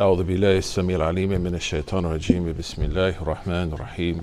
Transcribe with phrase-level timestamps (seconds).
[0.00, 2.54] أعوذ بالله السميع العليم من الشيطان الرجيم.
[2.58, 4.20] بسم الله الرحمن الرحيم.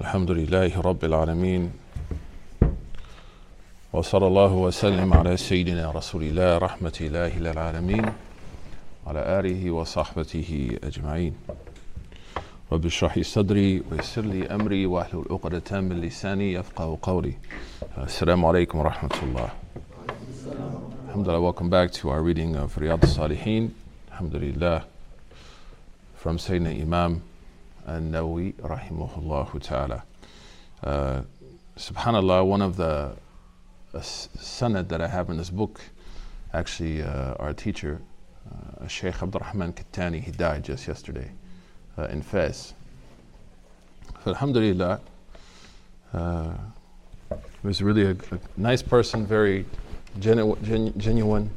[0.00, 1.72] الحمد لله رب العالمين.
[3.92, 8.06] وصلى الله وسلم على سيدنا رسول الله رحمة الله للعالمين
[9.06, 11.34] على آله وصحبته أجمعين.
[12.72, 17.34] رب اشرح لي صدري ويسر لي أمري واحلل عقدة من لساني يفقه قولي.
[17.98, 19.48] السلام عليكم ورحمة الله.
[21.08, 23.85] Alhamdulillah, welcome back to our reading of Riyadh al-Salihin.
[24.16, 24.82] Alhamdulillah,
[26.14, 27.22] from Sayyidina Imam
[27.86, 30.04] al-Nawawi rahimahullah ta'ala.
[30.82, 31.20] Uh,
[31.76, 33.12] Subhanallah, one of the
[33.92, 35.82] uh, that I have in this book,
[36.54, 38.00] actually uh, our teacher,
[38.50, 41.30] uh, Sheikh Abdurrahman Kattani, he died just yesterday
[41.98, 42.72] uh, in Fez.
[44.24, 44.98] So Alhamdulillah,
[46.14, 46.52] uh,
[47.28, 49.66] he was really a, a nice person, very
[50.20, 51.50] genu- gen- genuine.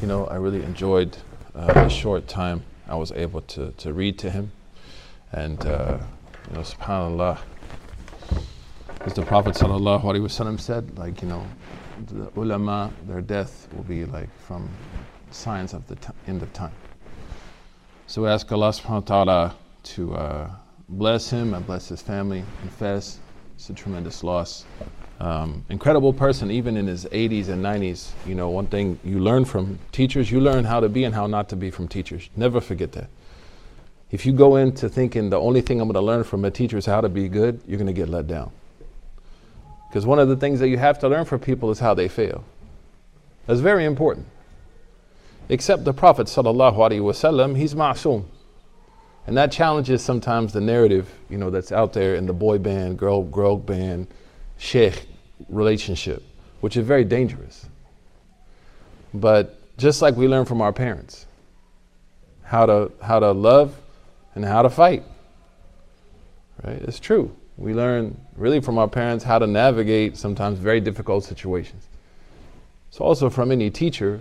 [0.00, 1.14] You know, I really enjoyed
[1.54, 4.52] uh, the short time I was able to, to read to him.
[5.32, 5.98] And, uh,
[6.48, 7.38] you know, subhanAllah,
[9.00, 11.44] as the Prophet wasallam said, like, you know,
[12.06, 14.68] the ulama, their death will be like from
[15.30, 16.72] signs of the t- end of time.
[18.06, 19.54] So we ask Allah subhanahu wa ta'ala
[19.84, 20.50] to uh,
[20.88, 22.44] bless him and bless his family
[22.78, 23.18] Fez.
[23.56, 24.64] It's a tremendous loss.
[25.20, 28.10] Um, incredible person, even in his 80s and 90s.
[28.26, 31.26] You know, one thing you learn from teachers, you learn how to be and how
[31.26, 32.28] not to be from teachers.
[32.36, 33.08] Never forget that.
[34.10, 36.76] If you go into thinking the only thing I'm going to learn from a teacher
[36.76, 38.50] is how to be good, you're going to get let down.
[39.88, 42.08] Because one of the things that you have to learn from people is how they
[42.08, 42.44] fail.
[43.46, 44.26] That's very important.
[45.48, 48.24] Except the Prophet sallallahu alaihi wasallam, he's ma'soom.
[49.26, 52.98] And that challenges sometimes the narrative, you know, that's out there in the boy band,
[52.98, 54.08] girl, girl band,
[54.62, 55.06] sheikh
[55.48, 56.22] relationship,
[56.60, 57.66] which is very dangerous.
[59.12, 61.26] But just like we learn from our parents,
[62.44, 63.76] how to how to love
[64.34, 65.02] and how to fight.
[66.62, 66.80] Right?
[66.82, 67.34] It's true.
[67.58, 71.88] We learn really from our parents how to navigate sometimes very difficult situations.
[72.90, 74.20] So also from any teacher,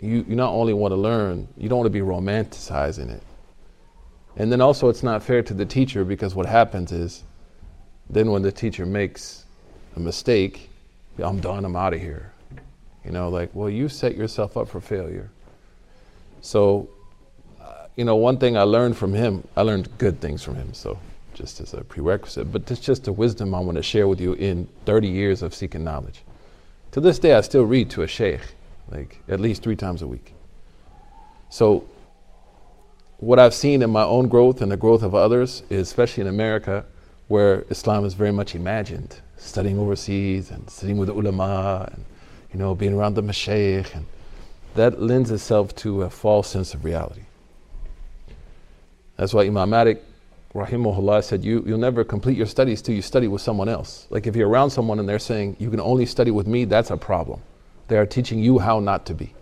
[0.00, 3.22] you, you not only want to learn, you don't want to be romanticizing it.
[4.36, 7.24] And then also it's not fair to the teacher because what happens is
[8.12, 9.46] then when the teacher makes
[9.96, 10.70] a mistake,
[11.18, 12.32] I'm done, I'm out of here.
[13.04, 15.30] You know, like, well, you set yourself up for failure.
[16.42, 16.88] So,
[17.60, 20.74] uh, you know, one thing I learned from him, I learned good things from him,
[20.74, 20.98] so
[21.34, 24.34] just as a prerequisite, but it's just a wisdom I want to share with you
[24.34, 26.22] in 30 years of seeking knowledge.
[26.92, 28.42] To this day, I still read to a sheikh,
[28.90, 30.34] like at least three times a week.
[31.48, 31.88] So,
[33.16, 36.84] what I've seen in my own growth and the growth of others, especially in America,
[37.32, 42.04] where Islam is very much imagined, studying overseas and sitting with the ulama and
[42.52, 44.04] you know being around the mashaykh and
[44.74, 47.24] that lends itself to a false sense of reality.
[49.16, 50.04] That's why Imam Malik
[50.54, 54.06] rahimahullah said you, you'll never complete your studies till you study with someone else.
[54.10, 56.90] Like if you're around someone and they're saying you can only study with me, that's
[56.90, 57.40] a problem.
[57.88, 59.32] They are teaching you how not to be.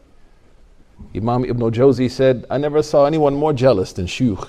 [1.17, 4.49] Imam Ibn Jawzi said, I never saw anyone more jealous than shuyukh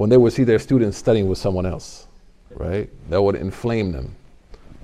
[0.00, 2.06] when they would see their students studying with someone else,
[2.54, 2.88] right?
[3.10, 4.16] That would inflame them.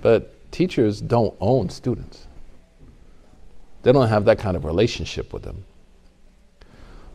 [0.03, 2.27] But teachers don't own students.
[3.83, 5.65] They don't have that kind of relationship with them.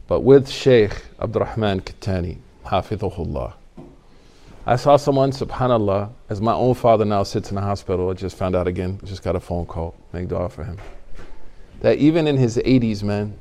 [0.07, 3.53] But with Sheikh Abdurrahman Kattani, Hafidhullah,
[4.65, 8.09] I saw someone, subhanAllah, as my own father now sits in the hospital.
[8.09, 10.79] I just found out again, just got a phone call, make dua for him.
[11.81, 13.37] That even in his 80s, man,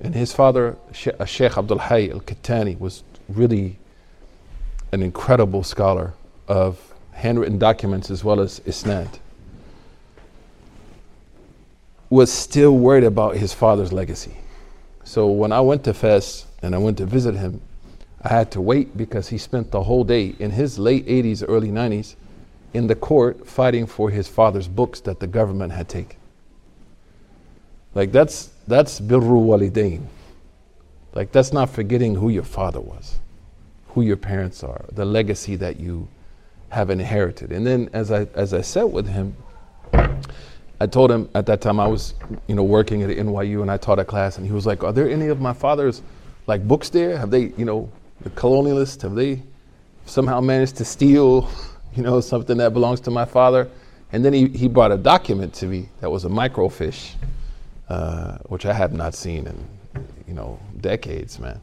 [0.00, 0.78] and his father,
[1.18, 3.76] uh, Sheikh Abdul Hayy al Kattani, was really
[4.92, 6.14] an incredible scholar
[6.48, 9.18] of handwritten documents as well as isnad,
[12.08, 14.36] was still worried about his father's legacy.
[15.04, 17.60] So when I went to Fez and I went to visit him,
[18.22, 21.70] I had to wait because he spent the whole day in his late 80s, early
[21.70, 22.16] 90s
[22.74, 26.18] in the court fighting for his father's books that the government had taken.
[27.94, 30.06] Like that's that's birru walidain.
[31.12, 33.18] Like that's not forgetting who your father was
[33.94, 36.08] who your parents are, the legacy that you
[36.68, 37.50] have inherited.
[37.52, 39.36] And then as I as I sat with him,
[39.92, 42.14] I told him at that time I was,
[42.46, 44.92] you know, working at NYU and I taught a class and he was like, Are
[44.92, 46.02] there any of my father's
[46.46, 47.18] like books there?
[47.18, 47.90] Have they, you know,
[48.20, 49.42] the colonialists, have they
[50.06, 51.50] somehow managed to steal,
[51.94, 53.68] you know, something that belongs to my father?
[54.12, 57.14] And then he, he brought a document to me that was a microfiche,
[57.88, 59.68] uh, which I have not seen in,
[60.26, 61.60] you know, decades, man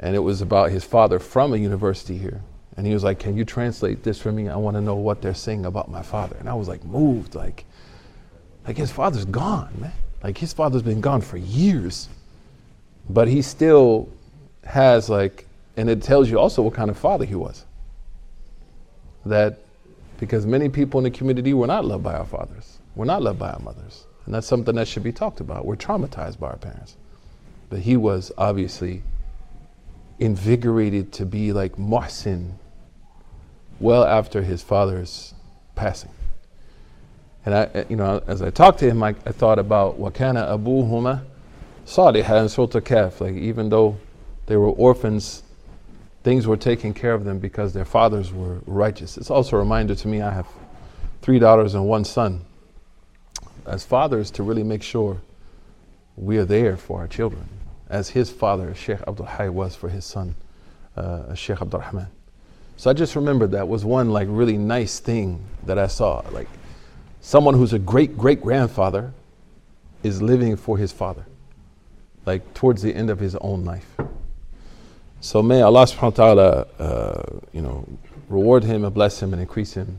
[0.00, 2.40] and it was about his father from a university here.
[2.76, 4.48] And he was like, Can you translate this for me?
[4.48, 6.36] I want to know what they're saying about my father.
[6.40, 7.64] And I was like, moved, like,
[8.66, 9.92] like his father's gone, man.
[10.24, 12.08] Like his father's been gone for years.
[13.08, 14.08] But he still
[14.64, 17.64] has like, and it tells you also what kind of father he was.
[19.26, 19.58] That
[20.18, 23.38] because many people in the community were not loved by our fathers, we're not loved
[23.38, 24.04] by our mothers.
[24.24, 25.66] And that's something that should be talked about.
[25.66, 26.96] We're traumatized by our parents.
[27.68, 29.02] But he was obviously
[30.20, 32.52] invigorated to be like Muhsin
[33.80, 35.34] well after his father's
[35.74, 36.10] passing.
[37.46, 40.82] And I, you know, as I talked to him, I, I thought about Wakana Abu
[40.82, 41.24] Huma
[41.86, 43.20] Saliha and Surah Kahf.
[43.20, 43.98] Like, even though
[44.44, 45.42] they were orphans,
[46.22, 49.16] things were taken care of them because their fathers were righteous.
[49.16, 50.46] It's also a reminder to me I have
[51.22, 52.44] three daughters and one son.
[53.66, 55.20] As fathers, to really make sure
[56.16, 57.48] we are there for our children,
[57.90, 60.36] as his father, Sheikh Abdul Hayy, was for his son,
[60.96, 62.06] uh, Sheikh Abdul Rahman.
[62.76, 66.22] So I just remembered that was one like really nice thing that I saw.
[66.30, 66.48] Like
[67.20, 69.12] someone who's a great great grandfather
[70.02, 71.26] is living for his father,
[72.24, 73.96] like towards the end of his own life.
[75.20, 77.86] So may Allah subhanahu wa ta'ala, uh, you know,
[78.28, 79.98] reward him and bless him and increase him.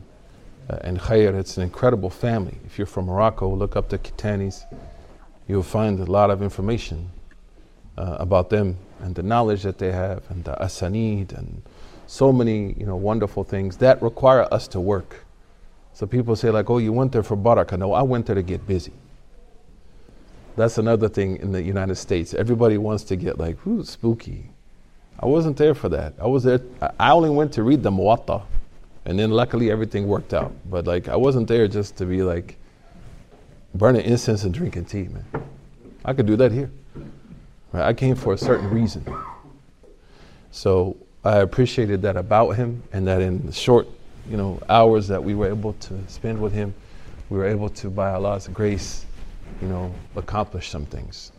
[0.68, 2.58] Uh, and khair, it's an incredible family.
[2.64, 4.62] If you're from Morocco, look up the Kitanis.
[5.46, 7.10] You'll find a lot of information
[7.98, 11.62] uh, about them and the knowledge that they have and the asanid and
[12.06, 15.24] so many, you know, wonderful things that require us to work.
[15.94, 17.78] So people say like, oh, you went there for barakah.
[17.78, 18.92] No, I went there to get busy.
[20.56, 22.34] That's another thing in the United States.
[22.34, 24.50] Everybody wants to get like, ooh, spooky.
[25.18, 26.14] I wasn't there for that.
[26.20, 26.60] I was there.
[26.98, 28.42] I only went to read the Muwatta,
[29.04, 30.52] and then luckily everything worked out.
[30.68, 32.56] But like, I wasn't there just to be like
[33.74, 35.24] burning incense and drinking tea, man.
[36.04, 36.70] I could do that here.
[37.72, 37.84] Right?
[37.84, 39.04] I came for a certain reason.
[40.50, 43.86] So I appreciated that about him, and that in the short,
[44.28, 46.74] you know, hours that we were able to spend with him,
[47.30, 49.06] we were able to, by Allah's grace,
[49.60, 51.32] you know, accomplish some things.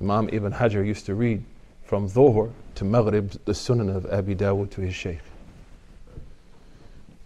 [0.00, 1.42] Imam Ibn Hajar used to read
[1.84, 5.20] from Dhuhr to Maghrib the Sunan of Abi Dawud to his Shaykh.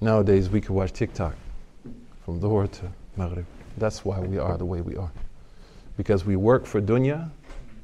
[0.01, 1.35] Nowadays we can watch TikTok
[2.25, 3.47] from Dhuhr to Maghrib.
[3.79, 5.11] That's why we are the way we are.
[5.97, 7.31] Because we work for dunya,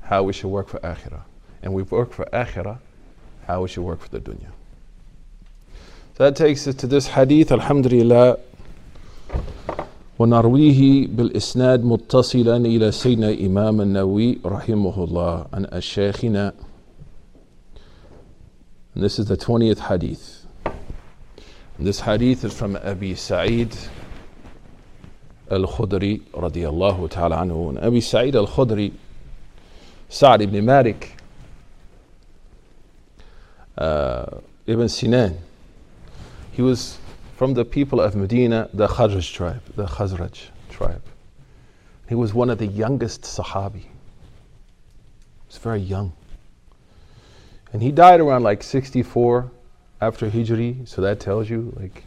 [0.10, 1.22] how we should work for akhirah.
[1.62, 2.80] And we work for akhirah,
[3.48, 4.52] how we should work for the dunya.
[6.18, 8.38] So that takes us to this hadith, alhamdulillah.
[10.20, 16.54] ونرويه بالإسناد متصلا إلى سيدنا إمام النووي رحمه الله عن الشيخنا
[18.96, 20.46] and this is the 20th hadith.
[21.78, 23.76] And this hadith is from Abi Sa'id
[25.52, 27.70] al-Khudri radiyallahu ta'ala anhu.
[27.70, 28.94] And Abi Sa'id al-Khudri,
[30.13, 31.17] Sa'd ibn Malik,
[33.79, 35.39] uh, Ibn Sinan,
[36.51, 36.99] he was
[37.37, 41.03] from the people of Medina, the Khazraj tribe, the Khazraj tribe.
[42.09, 43.83] He was one of the youngest Sahabi.
[43.83, 43.89] He
[45.47, 46.13] was very young.
[47.73, 49.49] And he died around like 64
[50.01, 52.03] after Hijri, so that tells you like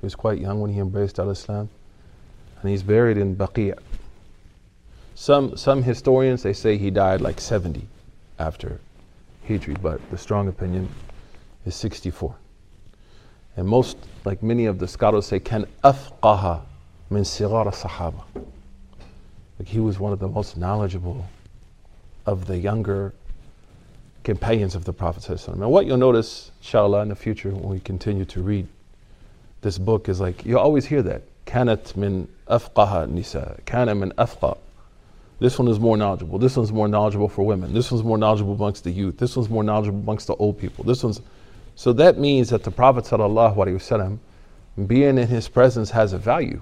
[0.00, 1.70] he was quite young when he embraced Al Islam.
[2.60, 3.78] And he's buried in Baqi'.
[5.19, 7.87] Some, some historians they say he died like 70
[8.37, 8.79] after
[9.47, 10.89] Hijri, but the strong opinion
[11.65, 12.35] is 64.
[13.57, 16.61] And most, like many of the scholars say, can afqaha
[17.09, 18.23] min sigar sahaba.
[19.57, 21.25] Like he was one of the most knowledgeable
[22.25, 23.13] of the younger
[24.23, 25.47] companions of the Prophet.
[25.47, 28.67] And what you'll notice, inshallah, in the future when we continue to read
[29.61, 31.21] this book is like, you always hear that.
[31.45, 33.57] كانت من أفقه nisa.
[33.65, 34.57] كان من أفقه.
[35.40, 36.38] this one is more knowledgeable.
[36.38, 37.72] This one's more knowledgeable for women.
[37.72, 39.18] This one's more knowledgeable amongst the youth.
[39.18, 40.84] This one's more knowledgeable amongst the old people.
[40.84, 41.20] This one's
[41.74, 44.18] so that means that the Prophet wasallam,
[44.86, 46.60] being in his presence has a value.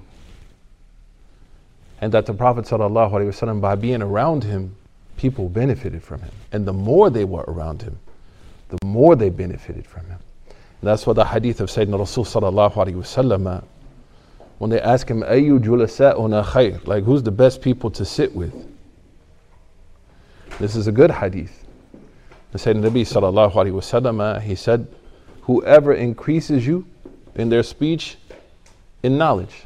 [2.01, 4.77] And that the Prophet wasallam, by being around him
[5.17, 6.31] people benefited from him.
[6.53, 7.99] And the more they were around him,
[8.69, 10.19] the more they benefited from him.
[10.47, 13.65] And that's what the hadith of Sayyidina Rasul sallallahu alayhi wasallam,
[14.59, 18.53] when they ask him, Ayu like who's the best people to sit with?
[20.59, 21.65] This is a good hadith.
[22.51, 24.89] The Sayyidina Nabi sallallahu alayhi wasallam, he said,
[25.43, 26.87] whoever increases you
[27.37, 28.17] in their speech,
[29.03, 29.63] in knowledge,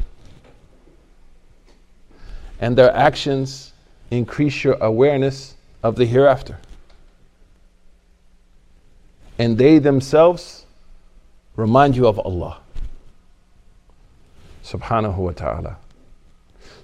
[2.61, 3.72] and their actions
[4.11, 6.58] increase your awareness of the hereafter.
[9.38, 10.66] And they themselves
[11.56, 12.62] remind you of Allah
[14.62, 15.76] subhanahu wa ta'ala.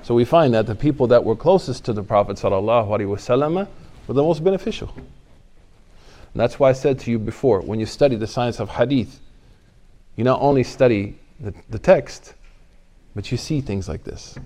[0.02, 3.68] So we find that the people that were closest to the Prophet sallallahu alaihi wasallam
[4.06, 4.92] were the most beneficial.
[4.96, 9.20] And that's why I said to you before, when you study the science of hadith,
[10.16, 12.34] you not only study the, the text,
[13.14, 14.36] but you see things like this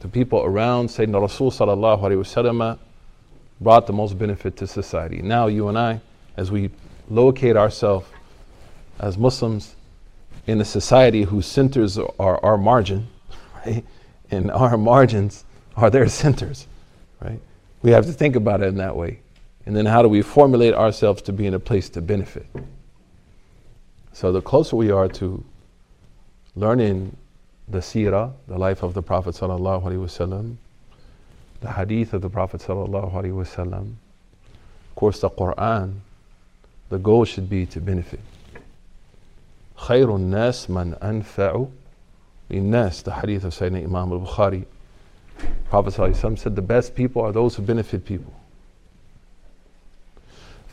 [0.00, 2.78] the people around Sayyidina Rasul sallallahu alayhi wasallam
[3.60, 5.20] brought the most benefit to society.
[5.22, 6.00] Now, you and I,
[6.36, 6.70] as we
[7.10, 8.06] locate ourselves
[9.00, 9.74] as Muslims
[10.48, 13.06] in a society whose centers are our margin,
[13.66, 13.84] right?
[14.30, 15.44] And our margins
[15.76, 16.66] are their centers,
[17.20, 17.38] right?
[17.82, 19.20] We have to think about it in that way.
[19.66, 22.46] And then how do we formulate ourselves to be in a place to benefit?
[24.14, 25.44] So the closer we are to
[26.56, 27.14] learning
[27.68, 30.56] the seerah, the life of the Prophet sallallahu alaihi wasallam,
[31.60, 33.92] the hadith of the Prophet sallallahu alaihi wasallam,
[34.42, 35.98] of course the Quran,
[36.88, 38.20] the goal should be to benefit.
[39.77, 41.65] خير الناس من أنفع
[42.49, 44.65] للناس the hadith of Sayyidina Imam al-Bukhari
[45.69, 48.33] Prophet ﷺ said the best people are those who benefit people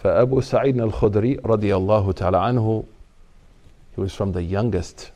[0.03, 2.85] فأبو سعيد الخدري رضي الله تعالى عنه
[3.97, 5.11] he was from the youngest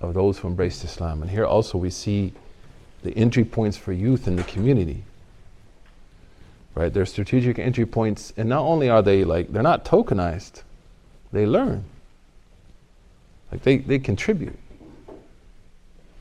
[0.00, 2.32] of those who embraced Islam and here also we see
[3.02, 5.04] the entry points for youth in the community
[6.74, 10.62] right they're strategic entry points and not only are they like they're not tokenized
[11.32, 11.84] they learn
[13.51, 14.57] like they, they contribute.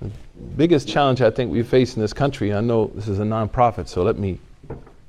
[0.01, 0.11] The
[0.57, 3.89] biggest challenge I think we face in this country, I know this is a nonprofit,
[3.89, 4.39] so let me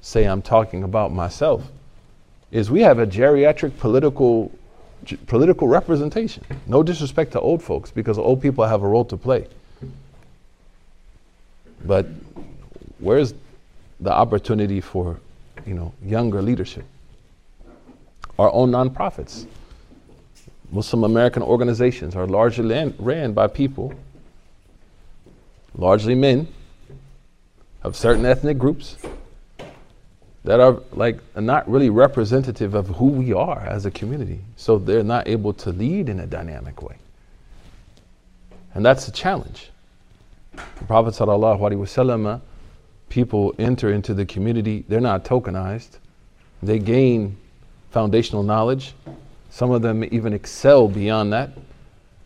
[0.02, 1.64] say I'm talking about myself,
[2.52, 4.52] is we have a geriatric political
[5.04, 6.44] g- political representation.
[6.66, 9.48] No disrespect to old folks, because old people have a role to play.
[11.86, 12.08] But
[13.00, 13.34] where's
[14.00, 15.20] the opportunity for,
[15.66, 16.86] you know, younger leadership?
[18.38, 19.46] Our own nonprofits.
[20.72, 23.94] Muslim American organizations are largely ran by people,
[25.76, 26.48] largely men,
[27.82, 28.98] of certain ethnic groups
[30.44, 34.40] that are like not really representative of who we are as a community.
[34.56, 36.98] So they're not able to lead in a dynamic way.
[38.74, 39.72] And that's a challenge.
[40.54, 42.42] The Prophet ﷺ,
[43.10, 45.98] people enter into the community, they're not tokenized.
[46.62, 47.38] They gain
[47.92, 48.94] foundational knowledge,
[49.50, 51.52] some of them even excel beyond that.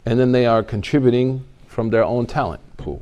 [0.05, 3.01] And then they are contributing from their own talent pool.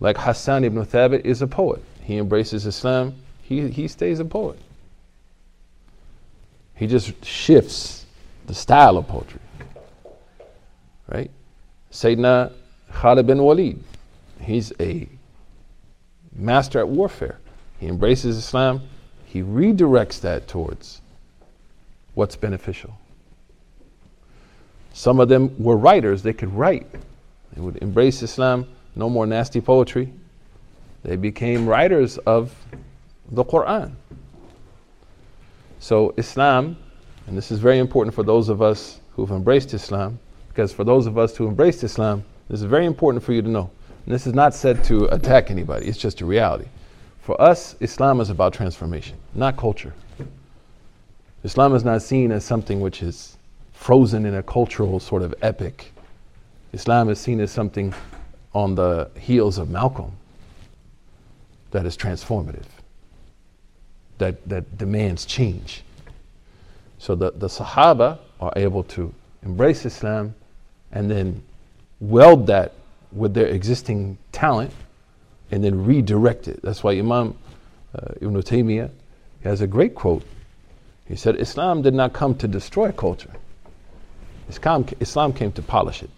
[0.00, 1.82] Like Hassan ibn Thabit is a poet.
[2.02, 4.58] He embraces Islam, he, he stays a poet.
[6.74, 8.06] He just shifts
[8.46, 9.40] the style of poetry.
[11.08, 11.30] Right?
[11.92, 12.52] Sayyidina
[12.92, 13.82] Khalid bin Walid,
[14.40, 15.08] he's a
[16.34, 17.38] master at warfare.
[17.78, 18.82] He embraces Islam,
[19.26, 21.00] he redirects that towards
[22.14, 22.96] what's beneficial.
[24.92, 26.86] Some of them were writers, they could write.
[27.54, 30.12] They would embrace Islam, no more nasty poetry.
[31.02, 32.54] They became writers of
[33.30, 33.92] the Quran.
[35.80, 36.76] So, Islam,
[37.26, 41.06] and this is very important for those of us who've embraced Islam, because for those
[41.06, 43.70] of us who embraced Islam, this is very important for you to know.
[44.04, 46.66] And this is not said to attack anybody, it's just a reality.
[47.20, 49.94] For us, Islam is about transformation, not culture.
[51.44, 53.36] Islam is not seen as something which is
[53.72, 55.92] frozen in a cultural sort of epic.
[56.72, 57.92] Islam is seen as something
[58.54, 60.12] on the heels of Malcolm
[61.72, 62.66] that is transformative,
[64.18, 65.82] that, that demands change.
[66.98, 70.34] So the, the Sahaba are able to embrace Islam
[70.92, 71.42] and then
[72.00, 72.74] weld that
[73.10, 74.72] with their existing talent
[75.50, 76.60] and then redirect it.
[76.62, 77.36] That's why Imam
[77.94, 78.90] uh, Ibn Taymiyyah
[79.42, 80.22] has a great quote
[81.12, 83.28] he said, Islam did not come to destroy culture.
[84.48, 86.08] Islam, Islam came to polish it,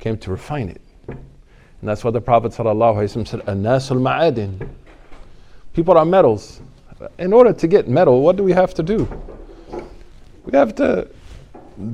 [0.00, 0.80] came to refine it.
[1.06, 4.68] And that's why the Prophet said, Anasul ma'adin.
[5.72, 6.62] People are metals.
[7.20, 9.08] In order to get metal, what do we have to do?
[10.44, 11.06] We have to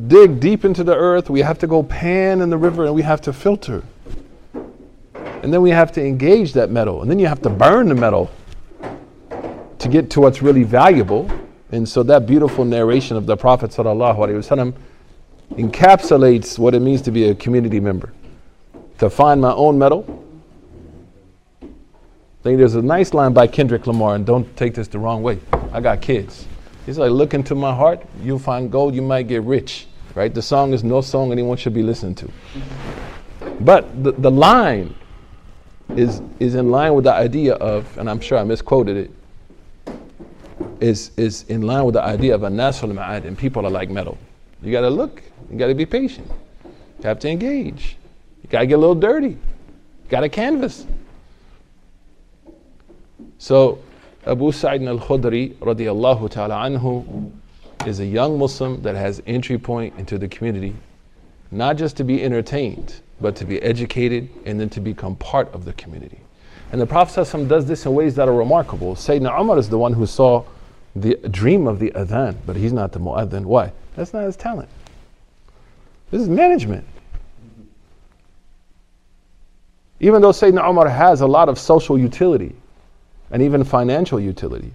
[0.08, 3.02] dig deep into the earth, we have to go pan in the river, and we
[3.02, 3.82] have to filter.
[5.42, 7.94] And then we have to engage that metal, and then you have to burn the
[7.94, 8.30] metal
[9.78, 11.30] to get to what's really valuable.
[11.72, 13.70] And so that beautiful narration of the Prophet
[15.52, 18.12] encapsulates what it means to be a community member.
[18.98, 20.04] To find my own metal.
[21.62, 21.66] I
[22.42, 25.40] think there's a nice line by Kendrick Lamar, and don't take this the wrong way.
[25.72, 26.46] I got kids.
[26.86, 29.88] He's like, look into my heart, you'll find gold, you might get rich.
[30.14, 30.32] Right?
[30.32, 32.30] The song is no song anyone should be listening to.
[33.60, 34.94] But the, the line
[35.96, 39.10] is, is in line with the idea of, and I'm sure I misquoted it,
[40.80, 43.90] is, is in line with the idea of a nasul ma'ad, and people are like
[43.90, 44.18] metal.
[44.62, 46.30] You got to look, you got to be patient,
[46.64, 47.96] you have to engage,
[48.42, 49.38] you got to get a little dirty, you
[50.08, 50.86] got to canvas.
[53.38, 53.78] So,
[54.26, 57.30] Abu Sa'id al Khudri radiallahu ta'ala anhu
[57.86, 60.74] is a young Muslim that has entry point into the community,
[61.50, 65.64] not just to be entertained, but to be educated and then to become part of
[65.64, 66.20] the community.
[66.72, 68.94] And the Prophet does this in ways that are remarkable.
[68.94, 70.44] Sayyidina Umar is the one who saw
[70.96, 73.44] the dream of the adhan, but he's not the mu'adhan.
[73.44, 73.72] Why?
[73.94, 74.68] That's not his talent.
[76.10, 76.86] This is management.
[80.00, 82.54] Even though Sayyidina Umar has a lot of social utility
[83.30, 84.72] and even financial utility,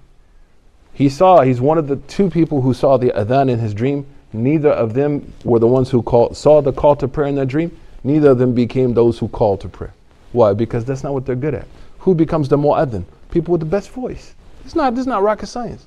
[0.94, 4.06] he saw, he's one of the two people who saw the adhan in his dream.
[4.34, 7.46] Neither of them were the ones who called, saw the call to prayer in their
[7.46, 7.76] dream.
[8.04, 9.94] Neither of them became those who called to prayer.
[10.32, 10.54] Why?
[10.54, 11.68] Because that's not what they're good at.
[12.00, 13.06] Who becomes the mu'adhin?
[13.30, 14.36] People with the best voice.
[14.66, 15.86] It's not, this is not rocket science.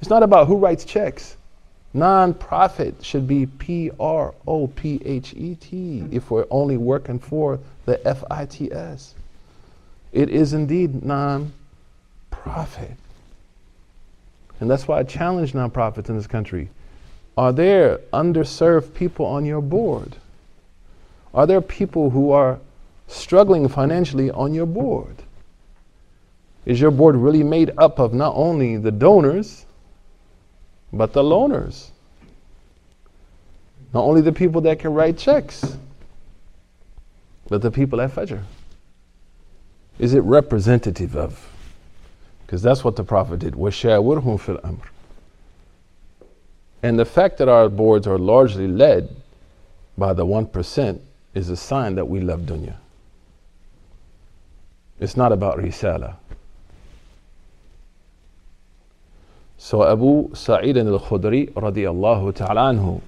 [0.00, 1.36] It's not about who writes checks.
[1.92, 6.16] Non-profit should be P R O P H E T mm-hmm.
[6.16, 9.14] if we're only working for the F I T S.
[10.12, 12.92] It is indeed non-profit.
[14.60, 16.68] And that's why I challenge nonprofits in this country.
[17.36, 20.16] Are there underserved people on your board?
[21.32, 22.58] Are there people who are
[23.08, 25.16] struggling financially on your board?
[26.66, 29.64] Is your board really made up of not only the donors,
[30.91, 31.89] but the loaners?
[33.93, 35.77] Not only the people that can write checks,
[37.47, 38.41] but the people at Fajr.
[39.99, 41.49] Is it representative of?
[42.45, 43.53] Because that's what the Prophet did.
[43.53, 44.79] وَشَاوِرْهُمْ فِي الْأَمْرِ
[46.83, 49.15] And the fact that our boards are largely led
[49.97, 50.99] by the 1%
[51.33, 52.75] is a sign that we love dunya.
[54.99, 56.15] It's not about risala.
[59.62, 63.02] So Abu Sa'id al-Khudri radiyallahu ta'ala anhu.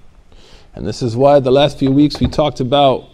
[0.75, 3.05] And this is why the last few weeks we talked about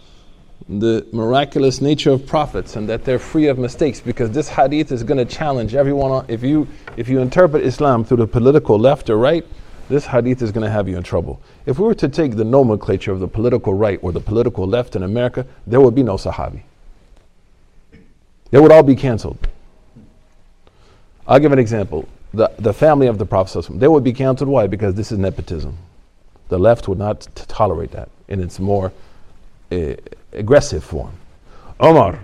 [0.68, 5.02] the miraculous nature of prophets and that they're free of mistakes because this hadith is
[5.02, 6.68] going to challenge everyone if you
[6.98, 9.46] if you interpret Islam through the political left or right
[9.88, 11.40] this hadith is going to have you in trouble.
[11.64, 14.96] If we were to take the nomenclature of the political right or the political left
[14.96, 16.60] in America, there would be no Sahabi.
[18.50, 19.48] They would all be canceled.
[21.26, 22.06] I'll give an example.
[22.32, 24.48] The, the family of the Prophet, they would be canceled.
[24.48, 24.66] Why?
[24.66, 25.76] Because this is nepotism.
[26.48, 28.92] The left would not t- tolerate that in its more
[29.72, 29.94] uh,
[30.32, 31.12] aggressive form.
[31.78, 32.20] Omar,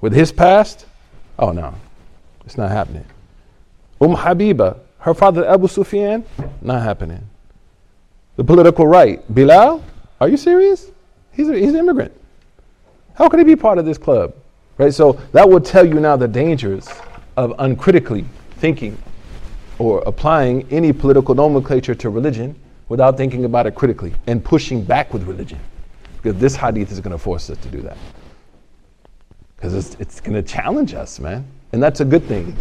[0.00, 0.86] with his past,
[1.38, 1.74] oh no,
[2.44, 3.04] it's not happening.
[4.00, 6.24] Umm Habiba, her father Abu Sufyan,
[6.62, 7.22] not happening.
[8.36, 9.82] The political right, Bilal,
[10.20, 10.90] are you serious?
[11.32, 12.12] He's, a, he's an immigrant.
[13.14, 14.34] How could he be part of this club?
[14.76, 14.94] Right?
[14.94, 16.88] So that would tell you now the dangers
[17.36, 18.24] of uncritically
[18.56, 18.96] thinking
[19.78, 22.54] or applying any political nomenclature to religion
[22.88, 25.58] without thinking about it critically and pushing back with religion.
[26.16, 27.96] Because this hadith is going to force us to do that.
[29.56, 31.46] Because it's, it's going to challenge us, man.
[31.72, 32.56] And that's a good thing.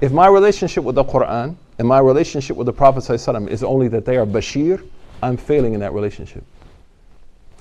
[0.00, 4.04] If my relationship with the Quran and my relationship with the Prophet is only that
[4.04, 4.86] they are Bashir,
[5.22, 6.44] I'm failing in that relationship.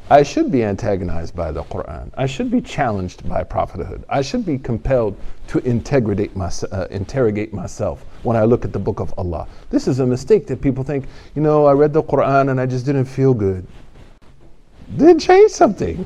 [0.10, 2.12] I should be antagonized by the Quran.
[2.16, 4.04] I should be challenged by prophethood.
[4.08, 8.80] I should be compelled to integrate my, uh, interrogate myself when I look at the
[8.80, 9.48] book of Allah.
[9.70, 12.66] This is a mistake that people think, you know, I read the Quran and I
[12.66, 13.66] just didn't feel good.
[14.98, 16.06] Didn't change something.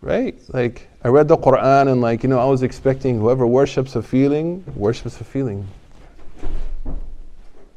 [0.00, 0.38] Right?
[0.48, 4.02] Like, I read the Quran and, like, you know, I was expecting whoever worships a
[4.02, 5.66] feeling, worships a feeling.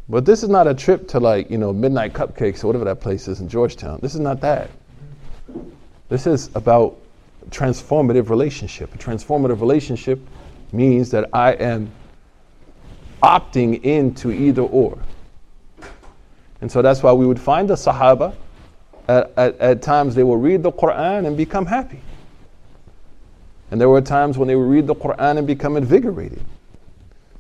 [0.10, 3.02] But this is not a trip to like, you know, Midnight Cupcakes or whatever that
[3.02, 4.00] place is in Georgetown.
[4.02, 4.70] This is not that.
[6.08, 6.98] This is about
[7.50, 8.94] transformative relationship.
[8.96, 10.20] A transformative relationship
[10.72, 11.92] means that I am
[13.22, 14.98] opting into either or.
[16.62, 18.34] And so that's why we would find the Sahaba,
[19.08, 22.02] at, at, at times they will read the Quran and become happy.
[23.72, 26.44] And there were times when they would read the Quran and become invigorated.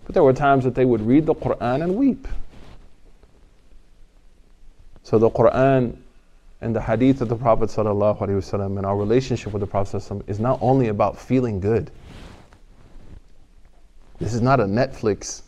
[0.06, 2.28] But there were times that they would read the Quran and weep.
[5.04, 5.98] So the Quran
[6.62, 10.40] and the hadith of the Prophet ﷺ and our relationship with the Prophet ﷺ is
[10.40, 11.92] not only about feeling good.
[14.20, 15.44] This is not a Netflix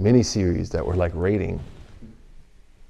[0.00, 1.60] miniseries that we're like rating.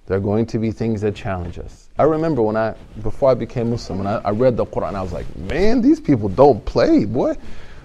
[0.07, 1.89] There are going to be things that challenge us.
[1.99, 5.03] I remember when I, before I became Muslim, when I, I read the Quran, I
[5.03, 7.37] was like, man, these people don't play, boy.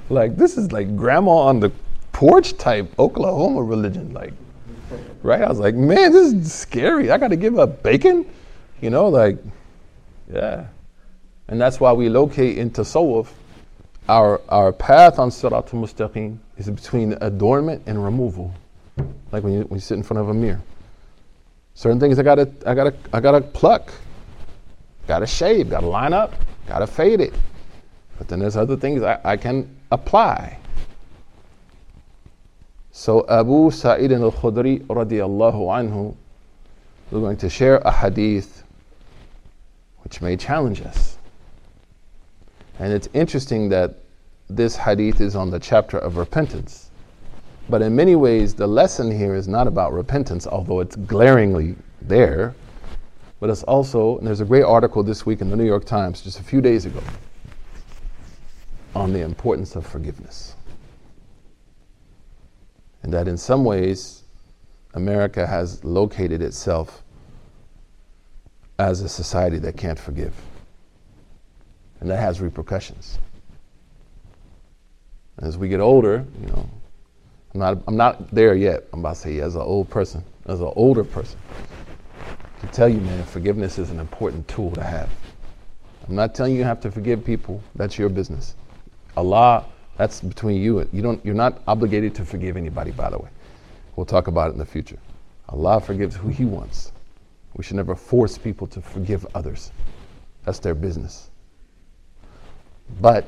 [0.10, 1.72] Like, this is like grandma on the
[2.14, 4.14] porch type Oklahoma religion.
[4.14, 4.34] Like,
[5.22, 5.42] right?
[5.42, 7.12] I was like, man, this is scary.
[7.12, 8.26] I got to give up bacon,
[8.82, 9.38] you know, like,
[10.32, 10.68] yeah.
[11.48, 13.28] And that's why we locate in Tasawwuf,
[14.08, 18.54] our, our path on Sirat al-Mustaqim is between adornment and removal.
[19.32, 20.62] Like when you, when you sit in front of a mirror.
[21.74, 23.92] Certain things I gotta, I gotta, I gotta pluck,
[25.08, 26.34] gotta shave, gotta line up,
[26.68, 27.34] gotta fade it.
[28.18, 30.58] But then there's other things I, I can apply.
[32.92, 36.16] So Abu Sa'id al-Khudri radiallahu anhu,
[37.12, 38.64] we're going to share a hadith
[40.04, 41.18] which may challenge us.
[42.80, 43.96] And it's interesting that
[44.50, 46.90] this hadith is on the chapter of repentance.
[47.68, 52.54] But in many ways, the lesson here is not about repentance, although it's glaringly there.
[53.40, 56.22] But it's also, and there's a great article this week in the New York Times
[56.22, 57.02] just a few days ago
[58.96, 60.56] on the importance of forgiveness.
[63.04, 64.24] And that in some ways,
[64.94, 67.04] America has located itself
[68.80, 70.34] as a society that can't forgive.
[72.00, 73.20] And that has repercussions.
[75.40, 76.70] As we get older, you know,
[77.56, 78.84] I'm not, I'm not there yet.
[78.92, 81.40] I'm about to say, as an old person, as an older person,
[82.20, 85.10] I can tell you, man, forgiveness is an important tool to have.
[86.06, 87.64] I'm not telling you you have to forgive people.
[87.76, 88.56] That's your business.
[89.16, 89.64] Allah,
[89.96, 90.80] that's between you.
[90.80, 93.30] And you don't, you're not obligated to forgive anybody, by the way.
[93.96, 95.00] We'll talk about it in the future.
[95.48, 96.92] Allah forgives who He wants.
[97.56, 99.72] We should never force people to forgive others.
[100.44, 101.30] That's their business.
[103.00, 103.26] But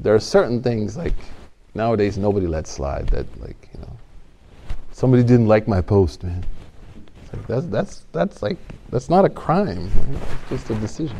[0.00, 1.14] there are certain things like
[1.73, 3.91] nowadays nobody lets slide that like, you know,
[4.91, 6.43] somebody didn't like my post, man.
[7.33, 8.57] Like that's that's that's like
[8.89, 9.89] that's not a crime.
[9.89, 10.21] Right?
[10.51, 11.17] It's just a decision.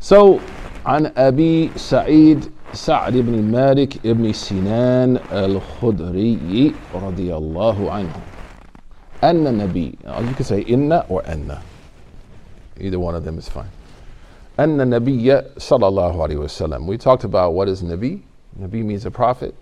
[0.00, 0.40] So
[0.86, 8.12] عن أبي سعيد سعد بن مالك بن سنان الخدري رضي الله عنه
[9.24, 11.56] أن النبي you can say إن or أن
[12.80, 13.70] either one of them is fine
[14.60, 18.20] أن النبي صلى الله عليه وسلم we talked about what is Nabi
[18.59, 19.55] Nabi means a prophet.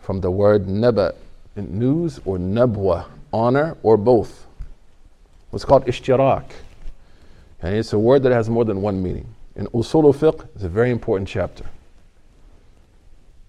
[0.00, 1.14] From the word naba
[1.56, 4.46] news or nabwa honor or both.
[5.50, 6.44] What's called ishtirak.
[7.62, 9.26] And it's a word that has more than one meaning.
[9.54, 11.64] In usul fiqh it's a very important chapter.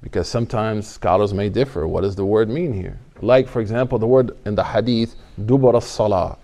[0.01, 1.87] Because sometimes scholars may differ.
[1.87, 2.97] What does the word mean here?
[3.21, 6.37] Like, for example, the word in the hadith, dubar as-salah.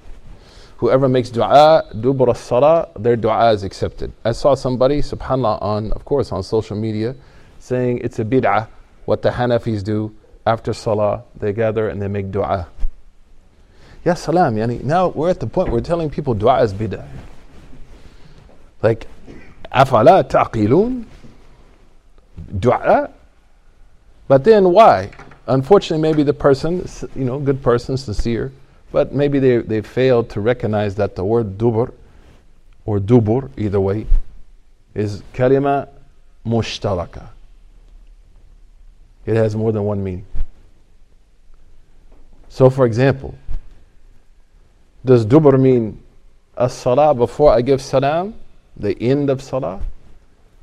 [0.77, 4.11] Whoever makes dua, dubar as-salah, their dua is accepted.
[4.25, 7.15] I saw somebody, subhanAllah, on, of course, on social media,
[7.59, 8.67] saying it's a bid'ah,
[9.05, 10.13] what the Hanafis do
[10.45, 12.67] after salah, they gather and they make dua.
[14.03, 17.07] Ya salam, yani, now we're at the point we're telling people dua is bid'ah.
[18.81, 19.07] Like,
[19.71, 21.05] afala taqilun?
[22.59, 23.09] Dua?
[24.27, 25.11] But then why?
[25.47, 28.51] unfortunately, maybe the person, you know, good person, sincere,
[28.93, 31.91] but maybe they, they failed to recognize that the word dubur
[32.85, 34.05] or dubur, either way,
[34.93, 35.89] is kalima
[36.45, 37.27] mushtaraka.
[39.25, 40.27] It has more than one meaning.
[42.49, 43.33] So, for example,
[45.03, 45.99] does dubur mean
[46.55, 48.35] as salah before I give salam,
[48.77, 49.81] the end of salah?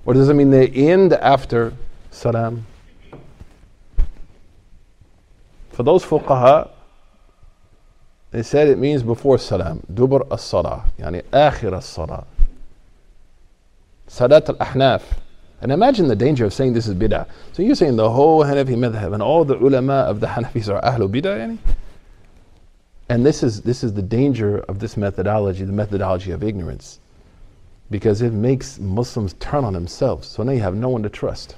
[0.06, 1.72] Or does it mean the end after
[2.12, 2.64] salam?
[5.72, 6.70] For those fuqaha,
[8.30, 12.26] they said it means before salam, dubur as-salah, yani akhir as-salah.
[14.08, 15.02] Sadat al-ahnaf.
[15.62, 17.28] And imagine the danger of saying this is bid'ah.
[17.52, 20.80] So you're saying the whole Hanafi madhab and all the ulama of the Hanafis are
[20.80, 21.58] ahlu bid'ah, yani?
[23.08, 27.00] And this is, this is the danger of this methodology, the methodology of ignorance.
[27.90, 30.28] Because it makes Muslims turn on themselves.
[30.28, 31.56] So now you have no one to trust.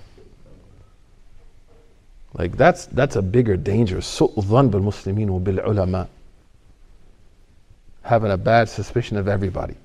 [2.35, 3.99] Like that's that's a bigger danger.
[3.99, 6.09] Muslimin bil ulama.
[8.03, 9.77] Having a bad suspicion of everybody.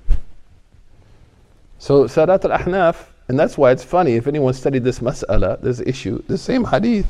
[1.80, 5.80] So Sadat al Ahnaf, and that's why it's funny, if anyone studied this mas'ala, this
[5.80, 7.08] issue, the same hadith.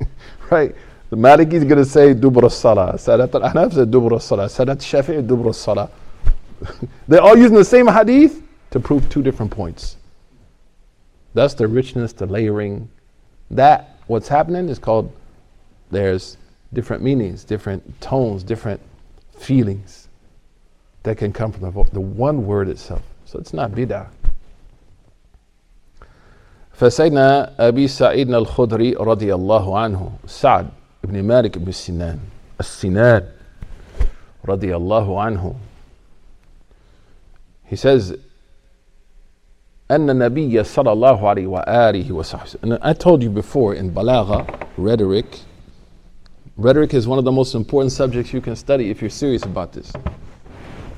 [0.50, 0.74] right?
[1.10, 2.94] The Maliki is going to say dubra salah.
[2.94, 4.46] Sadat al Ahnaf said dubra salah.
[4.46, 5.90] Sadat Shafi'i dubra salah.
[7.08, 9.96] They're all using the same hadith to prove two different points.
[11.34, 12.88] That's the richness, the layering.
[13.50, 15.12] That what's happening is called
[15.90, 16.36] there's
[16.72, 18.80] different meanings, different tones, different
[19.36, 20.01] feelings
[21.03, 23.01] that can come from the, the one word itself.
[23.25, 24.07] So it's not bid'ah.
[26.77, 30.67] فسيدنا أبي سعيد الخدري رضي الله عنه سعد
[31.03, 32.19] بن مالك بن سنان
[32.59, 33.23] السنان
[34.45, 35.55] رضي الله عنه
[37.65, 38.13] He says
[39.91, 44.45] أن النبي صلى الله عليه وآله وصحبه and I told you before in balagha
[44.77, 45.25] rhetoric
[46.57, 49.73] rhetoric is one of the most important subjects you can study if you're serious about
[49.73, 49.91] this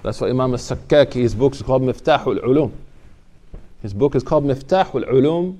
[0.04, 2.72] that's why Imam al-Sakkaki his book is called Miftah al-Ulum
[3.82, 5.58] his book is called Miftah al-Ulum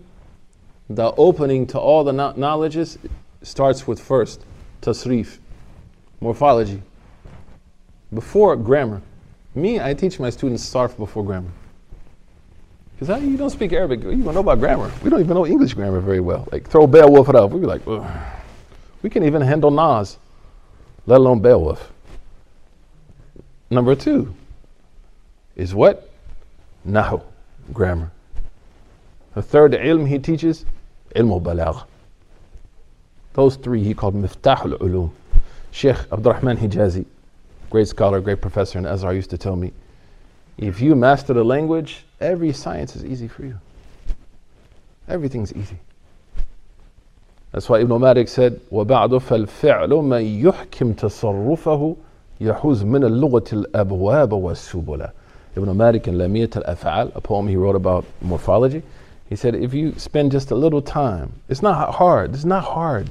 [0.89, 2.99] the opening to all the knowledges
[3.43, 4.45] starts with first
[4.83, 5.39] tasrif
[6.21, 6.81] morphology
[8.13, 9.03] before grammar
[9.55, 11.51] me I teach my students sarf before grammar
[12.99, 14.91] because you don't speak Arabic, you don't know about grammar.
[15.03, 16.47] We don't even know English grammar very well.
[16.53, 18.07] Like throw Beowulf it up, we'd be like, Ugh.
[19.03, 20.17] we can even handle Nas,
[21.07, 21.93] let alone Beowulf.
[23.74, 24.34] Number two
[25.56, 26.10] is what?
[26.88, 27.22] Nahu,
[27.74, 28.12] grammar.
[29.36, 30.66] The third ilm he teaches,
[31.16, 31.86] ilm balagh.
[33.34, 35.12] Those three he called miftah al-ulum.
[35.72, 37.06] Sheikh Abdurrahman Hijazi,
[37.70, 39.72] great scholar, great professor in Azhar used to tell me,
[40.58, 43.60] if you master the language, every science is easy for you.
[45.08, 45.78] Everything's easy.
[47.52, 51.98] That's why Ibn Malik said, وَبَعْدُ فَالْفِعْلُ مَنْ يُحْكِمْ تَصَرُّفَهُ
[52.42, 55.12] يَحُوز مِنَ اللُّغَةِ الْأَبْوَابَ وَالسُّبُلَ
[55.56, 58.82] Ibn Malik in Lamiyat al-Af'al, a poem he wrote about morphology,
[59.28, 62.34] he said, if you spend just a little time, it's not hard.
[62.34, 63.10] It's not hard.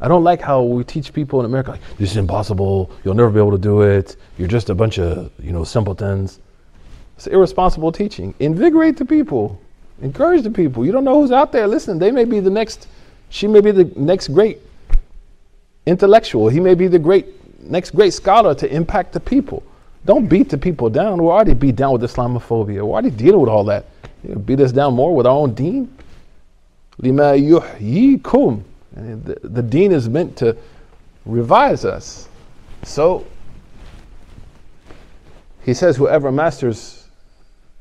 [0.00, 2.90] I don't like how we teach people in America, like, this is impossible.
[3.04, 4.16] You'll never be able to do it.
[4.38, 6.38] You're just a bunch of, you know, simpletons.
[7.16, 8.34] It's irresponsible teaching.
[8.38, 9.60] Invigorate the people.
[10.00, 10.86] Encourage the people.
[10.86, 11.66] You don't know who's out there.
[11.66, 12.86] Listen, they may be the next
[13.30, 14.60] she may be the next great
[15.86, 16.48] intellectual.
[16.48, 17.26] He may be the great
[17.69, 19.63] next great scholar to impact the people.
[20.05, 21.21] Don't beat the people down.
[21.21, 22.75] We're already beat down with Islamophobia.
[22.75, 23.85] We're already dealing with all that.
[24.23, 25.95] You know, beat us down more with our own deen.
[26.97, 28.63] Lima yuhyikum.
[28.93, 30.55] The, the deen is meant to
[31.25, 32.27] revise us.
[32.83, 33.25] So
[35.63, 37.07] he says, whoever masters,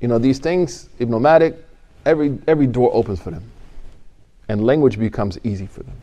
[0.01, 1.57] you know, these things, Ibn Malik,
[2.07, 3.42] every every door opens for them
[4.49, 5.97] and language becomes easy for them.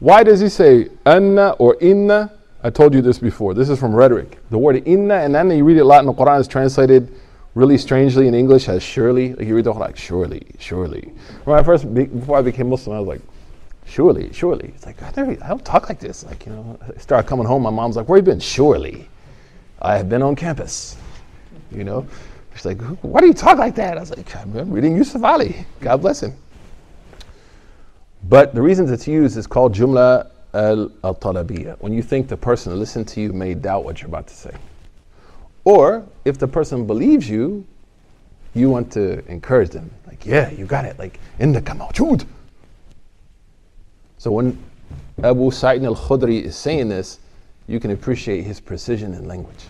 [0.00, 2.32] Why does he say anna or inna?
[2.62, 3.54] I told you this before.
[3.54, 4.38] This is from rhetoric.
[4.50, 7.14] The word inna and anna, you read it a lot in the Quran, is translated
[7.54, 9.34] really strangely in English as surely.
[9.34, 11.12] Like you read the whole like surely, surely.
[11.44, 13.20] When I first, before I became Muslim, I was like,
[13.86, 14.72] surely, surely.
[14.74, 16.24] It's like, I, never, I don't talk like this.
[16.24, 18.40] Like, you know, I started coming home, my mom's like, where have you been?
[18.40, 19.08] Surely.
[19.80, 20.96] I have been on campus.
[21.70, 22.06] You know?
[22.54, 23.96] She's like, why do you talk like that?
[23.96, 25.66] I was like, I'm reading Yusuf Ali.
[25.80, 26.34] God bless him.
[28.28, 31.76] But the reasons it's used is called jumla al talabiyya.
[31.80, 34.54] When you think the person listening to you may doubt what you're about to say.
[35.64, 37.66] Or if the person believes you,
[38.54, 39.90] you want to encourage them.
[40.06, 40.98] Like, yeah, you got it.
[40.98, 42.24] Like, innaka mawjood.
[44.18, 44.58] So when
[45.22, 47.18] Abu Sa'id al-Khudri is saying this,
[47.66, 49.64] you can appreciate his precision in language.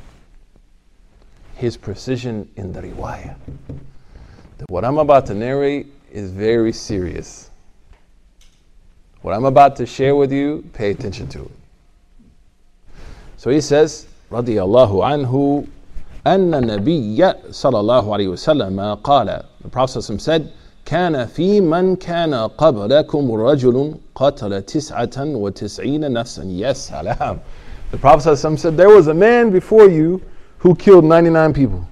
[1.55, 3.35] His precision in the riwayah.
[4.69, 7.51] What I'm about to narrate is very serious.
[9.26, 11.52] What I'm about to share with you, pay attention to it.
[13.38, 15.64] So he says, رضي الله عنه
[16.28, 20.50] أن النبي صلى الله عليه وسلم قال The Prophet said
[20.86, 27.42] كان في من كان قبلكم رجل قتل تسعة وتسعين نفسا Yes, salam.
[27.92, 30.22] The Prophet said there was a man before you
[30.60, 31.88] who killed 99 people.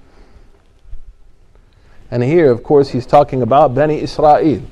[2.10, 4.62] And here, of course, he's talking about Bani Israel.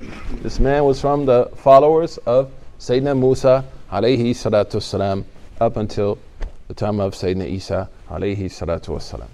[0.00, 5.26] This man was from the followers of Sayyidina Musa alayhi salatu salam
[5.60, 6.18] up until
[6.68, 9.28] the time of Sayyidina Isa alayhi salatu wasalam.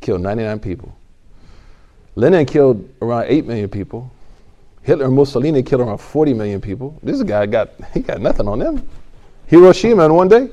[0.00, 0.96] Killed 99 people.
[2.14, 4.10] Lenin killed around 8 million people.
[4.82, 6.96] Hitler and Mussolini killed around 40 million people.
[7.02, 8.88] This guy got he got nothing on them.
[9.46, 10.48] Hiroshima in one day.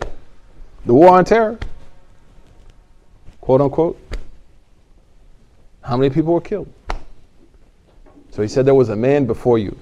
[0.88, 1.60] The war on terror.
[3.40, 4.02] Quote unquote.
[5.82, 6.74] How many people were killed?
[8.38, 9.76] So he said there was a man before you,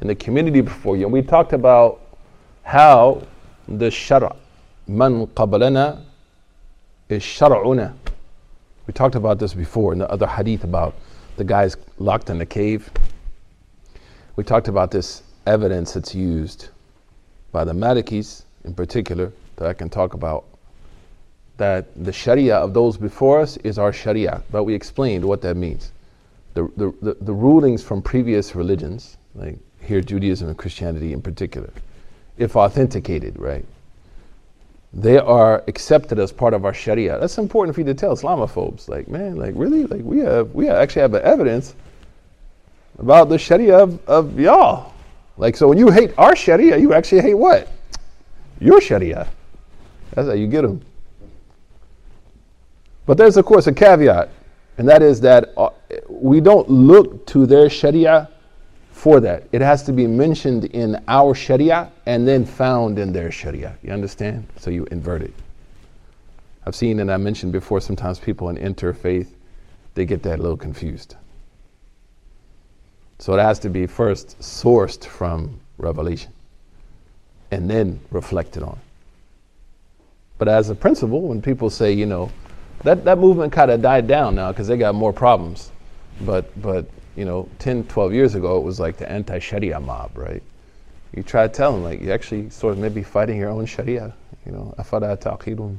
[0.00, 1.04] in the community before you.
[1.04, 2.00] And we talked about
[2.62, 3.26] how
[3.68, 4.34] the shara,
[4.86, 6.02] man qabalana
[7.10, 7.94] is shara'una.
[8.86, 10.94] We talked about this before in the other hadith about
[11.36, 12.90] the guys locked in the cave.
[14.36, 16.70] We talked about this evidence that's used
[17.52, 20.46] by the Malikis in particular that I can talk about.
[21.58, 25.54] That the Sharia of those before us is our Sharia, but we explained what that
[25.54, 25.92] means
[26.54, 31.70] the, the, the, rulings from previous religions, like here Judaism and Christianity in particular,
[32.36, 33.64] if authenticated, right,
[34.92, 37.18] they are accepted as part of our Sharia.
[37.18, 38.88] That's important for you to tell Islamophobes.
[38.88, 41.74] Like, man, like really, like we have we actually have evidence
[42.98, 44.92] about the Sharia of, of y'all.
[45.36, 47.70] Like, so when you hate our Sharia, you actually hate what?
[48.60, 49.28] Your Sharia.
[50.14, 50.80] That's how you get them.
[53.06, 54.30] But there's of course a caveat
[54.78, 55.70] and that is that uh,
[56.22, 58.28] we don't look to their Sharia
[58.90, 59.44] for that.
[59.52, 63.76] It has to be mentioned in our Sharia and then found in their Sharia.
[63.82, 64.46] You understand?
[64.56, 65.34] So you invert it.
[66.66, 69.28] I've seen, and I mentioned before, sometimes people in interfaith,
[69.94, 71.14] they get that a little confused.
[73.18, 76.32] So it has to be first sourced from revelation
[77.50, 78.78] and then reflected on.
[80.38, 82.30] But as a principle, when people say, you know,
[82.84, 85.72] that, that movement kind of died down now because they got more problems.
[86.20, 90.16] But, but, you know, 10, 12 years ago, it was like the anti Sharia mob,
[90.16, 90.42] right?
[91.14, 94.14] You try to tell them, like, you actually sort of maybe fighting your own Sharia,
[94.44, 95.78] you know, afada ta'qidun.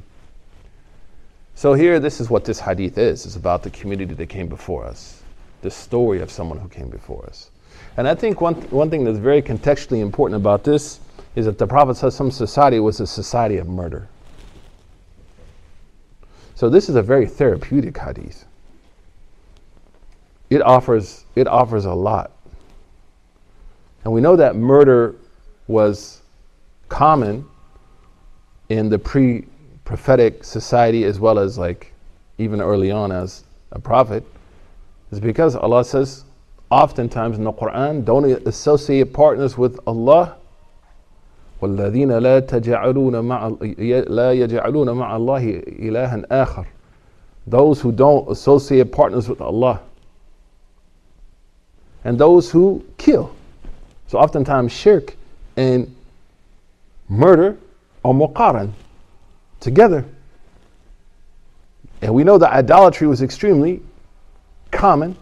[1.54, 3.26] So here, this is what this hadith is.
[3.26, 5.22] It's about the community that came before us,
[5.62, 7.50] the story of someone who came before us.
[7.96, 11.00] And I think one, one thing that's very contextually important about this
[11.36, 14.08] is that the Prophet says some society was a society of murder.
[16.54, 18.44] So this is a very therapeutic hadith
[20.49, 22.31] It offers, it offers a lot.
[24.03, 25.15] And we know that murder
[25.67, 26.21] was
[26.89, 27.45] common
[28.69, 29.45] in the pre
[29.83, 31.93] prophetic society as well as like
[32.37, 34.23] even early on as a prophet
[35.11, 36.25] is because Allah says
[36.71, 40.37] oftentimes in the Quran don't associate partners with Allah
[41.61, 43.47] والذين لا تجعلون مع
[44.09, 46.65] لا يجعلون مع الله إلها آخر
[47.47, 49.81] those who don't associate partners with Allah
[52.04, 53.34] and those who kill
[54.06, 55.16] so oftentimes shirk
[55.56, 55.94] and
[57.08, 57.56] murder
[58.04, 58.72] are muqaran
[59.60, 60.04] together
[62.02, 63.82] and we know that idolatry was extremely
[64.70, 65.16] common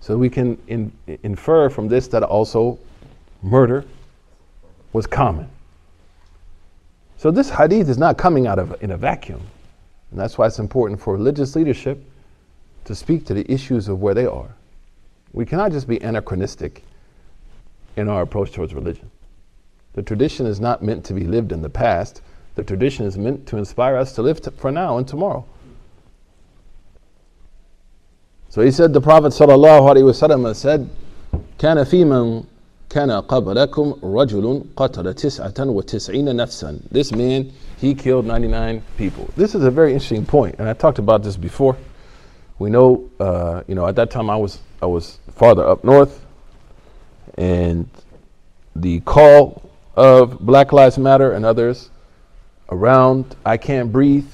[0.00, 2.78] so we can in, infer from this that also
[3.42, 3.84] murder
[4.92, 5.48] was common.
[7.16, 9.40] So this hadith is not coming out of in a vacuum.
[10.10, 12.02] And that's why it's important for religious leadership
[12.84, 14.54] to speak to the issues of where they are.
[15.35, 16.83] We cannot just be anachronistic
[17.95, 19.09] in our approach towards religion.
[19.93, 22.21] The tradition is not meant to be lived in the past.
[22.55, 25.45] The tradition is meant to inspire us to live t- for now and tomorrow.
[28.49, 30.89] So he said, the Prophet sallallahu alaihi wasallam said,
[31.57, 32.43] كان في من
[32.89, 36.81] كان قبلكم رجل قتل تسعة وتسعين نفسا.
[36.91, 39.29] This man, he killed 99 people.
[39.37, 41.77] This is a very interesting point, and I talked about this before.
[42.58, 46.24] We know, uh, you know, at that time I was I was farther up north,
[47.36, 47.88] and
[48.74, 51.90] the call of Black Lives Matter and others
[52.70, 54.28] around I can't breathe,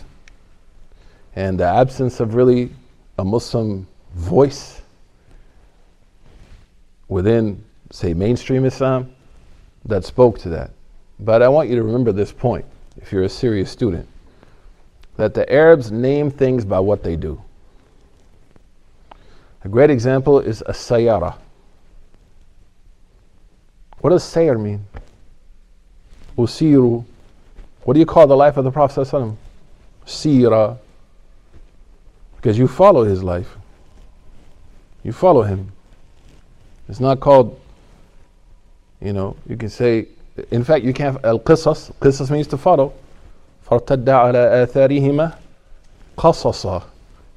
[1.35, 2.71] and the absence of really
[3.19, 4.83] a Muslim voice
[7.09, 9.15] within say, mainstream Islam
[9.85, 10.71] that spoke to that.
[11.21, 12.65] But I want you to remember this point,
[12.97, 14.09] if you're a serious student,
[15.17, 17.41] that the Arabs name things by what they do.
[19.64, 21.36] A great example is a sayara.
[24.00, 24.86] What does sayr mean?
[26.38, 27.04] Usiru.
[27.84, 29.36] What do you call the life of the Prophet?
[30.06, 30.78] Sira.
[32.36, 33.58] Because you follow his life.
[35.04, 35.72] You follow him.
[36.88, 37.60] It's not called
[39.02, 40.08] you know, you can say,
[40.52, 42.94] in fact, you can't, al-qisas, qisas means to follow.
[43.68, 45.38] فَارْتَدَّ عَلَى آثَارِهِمَا
[46.18, 46.84] قَصَصًا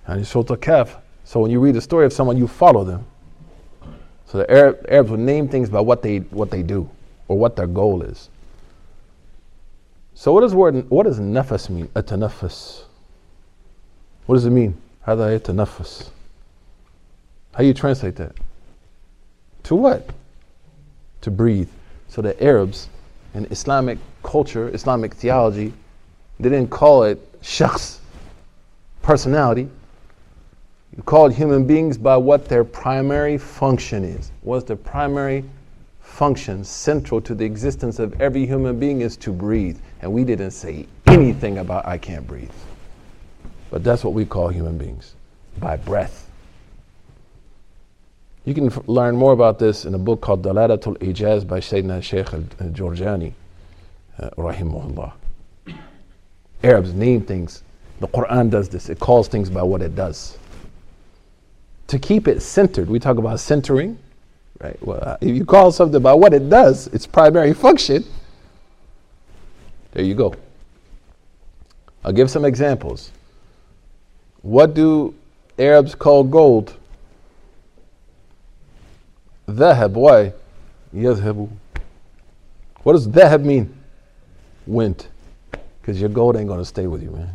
[0.07, 0.97] and Surah Kaf.
[1.25, 3.05] So when you read the story of someone, you follow them.
[4.27, 6.89] So the Arab, Arabs would name things by what they, what they do
[7.29, 8.29] or what their goal is.
[10.15, 11.89] So what does word what does nafas mean?
[11.89, 12.83] Atanafas.
[14.27, 14.77] What does it mean?
[15.07, 16.11] هذا يتنفس.
[17.53, 18.33] How do you translate that?
[19.65, 20.11] To what?
[21.23, 21.69] to breathe.
[22.09, 22.89] So the Arabs
[23.35, 25.73] in Islamic culture, Islamic theology,
[26.39, 27.99] they didn't call it shakhs,
[29.03, 29.69] personality.
[30.98, 34.32] You called human beings by what their primary function is.
[34.42, 35.44] What's the primary
[36.00, 39.78] function central to the existence of every human being is to breathe.
[40.02, 42.52] And we didn't say anything about I can't breathe.
[43.70, 45.16] But that's what we call human beings
[45.60, 46.30] by breath.
[48.46, 52.02] You can f- learn more about this in a book called Dalalatul Ijaz by Sayyidina
[52.02, 53.34] Sheikh al-Jurjani,
[54.20, 55.12] uh, rahimahullah.
[56.64, 57.64] Arabs name things.
[58.00, 58.88] The Quran does this.
[58.88, 60.38] It calls things by what it does
[61.88, 62.90] to keep it centered.
[62.90, 63.98] We talk about centering,
[64.62, 64.82] right?
[64.86, 68.04] Well, uh, if you call something about what it does, its primary function,
[69.92, 70.36] there you go.
[72.04, 73.12] I'll give some examples.
[74.42, 75.16] What do
[75.58, 76.76] Arabs call gold?
[79.48, 79.92] Dhahab.
[79.92, 80.34] Why?
[80.94, 81.50] Yadhabu.
[82.84, 83.76] What does dhahab mean?
[84.68, 85.08] Went.
[85.82, 87.30] Because your gold ain't going to stay with you, man.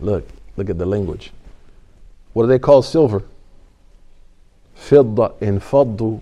[0.00, 1.32] Look, look at the language.
[2.32, 3.22] What do they call silver?
[4.81, 6.19] فضة انفضوا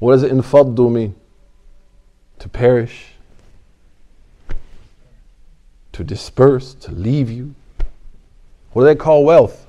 [0.00, 1.14] what does انفضوا mean
[2.38, 3.12] to perish
[5.92, 7.54] to disperse to leave you
[8.72, 9.66] what do they call wealth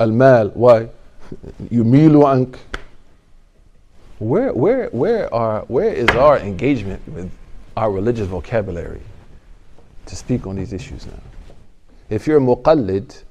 [0.00, 0.88] المال why
[1.70, 2.58] yumilu ank.
[4.18, 7.30] Where, where, where, are, where is our engagement with
[7.76, 9.00] our religious vocabulary
[10.06, 11.20] to speak on these issues now?
[12.10, 13.22] If you're muqallid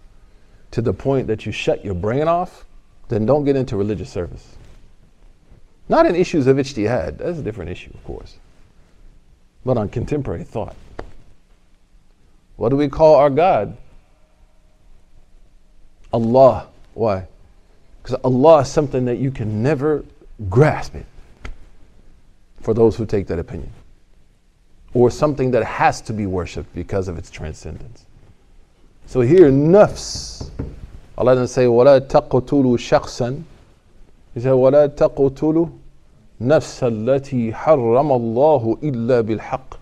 [0.71, 2.65] to the point that you shut your brain off,
[3.08, 4.56] then don't get into religious service.
[5.88, 8.36] Not in issues of ijtihad, that's a different issue, of course,
[9.64, 10.76] but on contemporary thought.
[12.56, 13.76] What do we call our God?
[16.12, 16.68] Allah.
[16.94, 17.26] Why?
[18.02, 20.04] Because Allah is something that you can never
[20.48, 21.06] grasp it
[22.60, 23.70] for those who take that opinion.
[24.94, 28.06] Or something that has to be worshipped because of its transcendence.
[29.06, 30.50] So here, nafs.
[31.17, 33.43] Allah doesn't say, وَلَا تَقْتُلُوا شَخْصًا.
[34.33, 35.69] He said, وَلَا تَقْتُلُوا
[36.41, 39.77] نَفْسَ الَّتِي حَرَّمَ اللَّهُ إِلَّا بِالْحَقِّ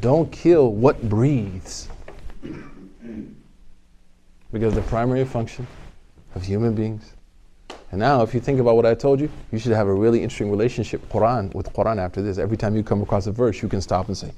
[0.00, 1.88] Don't kill what breathes.
[4.52, 5.66] Because the primary function
[6.34, 7.12] of human beings.
[7.90, 10.22] And now, if you think about what I told you, you should have a really
[10.22, 12.38] interesting relationship Quran with Quran after this.
[12.38, 14.32] Every time you come across a verse, you can stop and say,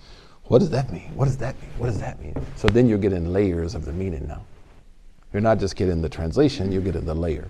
[0.44, 1.10] What does that mean?
[1.14, 1.70] What does that mean?
[1.78, 2.34] What does that mean?
[2.56, 4.42] So then you're getting layers of the meaning now.
[5.33, 7.49] You're not just getting the translation, you're getting the layer.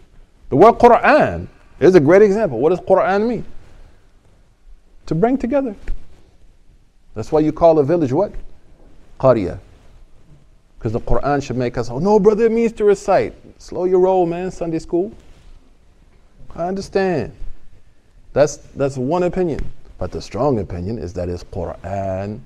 [0.50, 1.48] The word Quran
[1.80, 2.60] is a great example.
[2.60, 3.46] What does Quran mean?
[5.08, 5.76] To bring together.
[7.14, 8.32] That's why you call a village what?
[9.20, 9.60] Qariya.
[10.80, 13.34] Because the Quran should make us, oh no, brother, it means to recite.
[13.62, 15.12] Slow your roll, man, Sunday school.
[16.56, 17.34] I understand.
[18.32, 19.60] That's, that's one opinion.
[19.98, 22.40] But the strong opinion is that it's Quran.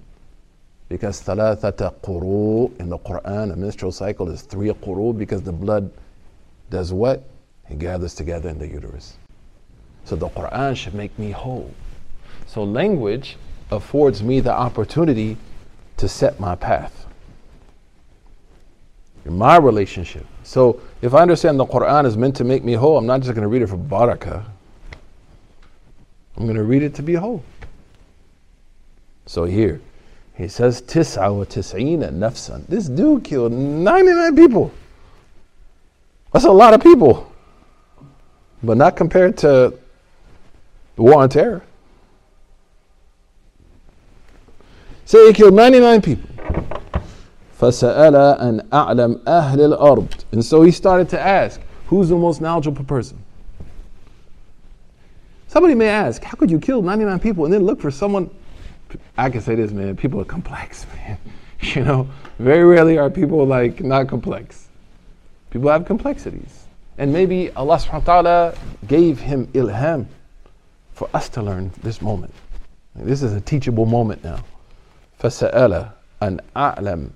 [0.89, 5.91] Because thalathata quru in the Quran, a menstrual cycle is three quru because the blood
[6.69, 7.23] does what?
[7.69, 9.17] It gathers together in the uterus.
[10.05, 11.73] So the Quran should make me whole.
[12.45, 13.35] So language
[13.71, 15.37] affords me the opportunity
[15.97, 17.05] to set my path.
[19.25, 20.25] In my relationship.
[20.43, 23.33] So if I understand the Quran is meant to make me whole, I'm not just
[23.33, 24.45] going to read it for barakah.
[26.37, 27.43] I'm going to read it to be whole.
[29.25, 29.81] So here,
[30.36, 32.66] he says, Tis'a wa tis'ina nafsan.
[32.66, 34.72] This dude killed 99 people.
[36.32, 37.32] That's a lot of people.
[38.62, 39.74] But not compared to
[40.96, 41.62] the war on terror.
[45.04, 46.30] Say so he killed 99 people.
[47.60, 50.24] فسأل أن أعلم أهل الأرض.
[50.32, 53.22] And so he started to ask, who's the most knowledgeable person?
[55.46, 58.30] Somebody may ask, how could you kill 99 people and then look for someone?
[59.16, 61.18] I can say this, man, people are complex, man.
[61.62, 62.08] You know,
[62.40, 64.68] very rarely are people like not complex.
[65.50, 66.66] People have complexities.
[66.98, 68.54] And maybe Allah subhanahu wa ta'ala
[68.88, 70.06] gave him ilham
[70.92, 72.34] for us to learn this moment.
[72.96, 74.42] This is a teachable moment now.
[75.20, 75.88] فسأل
[76.20, 77.10] أن أعلم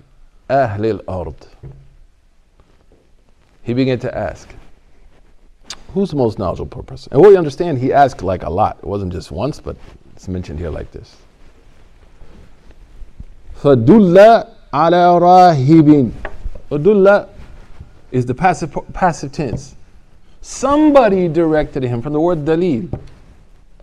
[0.49, 1.35] أهل الأرض
[3.63, 4.47] He began to ask,
[5.93, 7.11] who's the most knowledgeable person?
[7.11, 8.77] And what you understand, he asked like a lot.
[8.79, 9.75] It wasn't just once, but
[10.15, 11.17] it's mentioned here like this.
[13.63, 16.11] فدل على راهب
[16.69, 17.27] فدل
[18.11, 19.75] is the passive, passive tense.
[20.41, 22.87] Somebody directed him from the word dalil.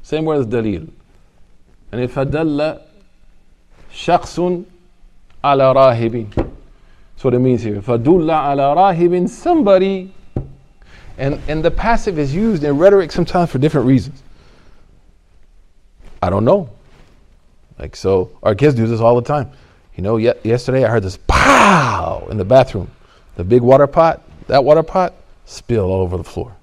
[0.02, 0.88] Same word as dalil.
[1.92, 2.80] And if فدل
[3.92, 4.64] شخص
[5.44, 6.26] على راهب.
[6.34, 7.80] That's what it means here.
[7.80, 10.12] فدل على راهب somebody.
[11.16, 14.22] And, and the passive is used in rhetoric sometimes for different reasons.
[16.22, 16.70] I don't know.
[17.78, 19.50] Like, so our kids do this all the time.
[19.99, 22.89] You know, ye- yesterday I heard this pow in the bathroom.
[23.35, 26.55] The big water pot, that water pot, spilled all over the floor.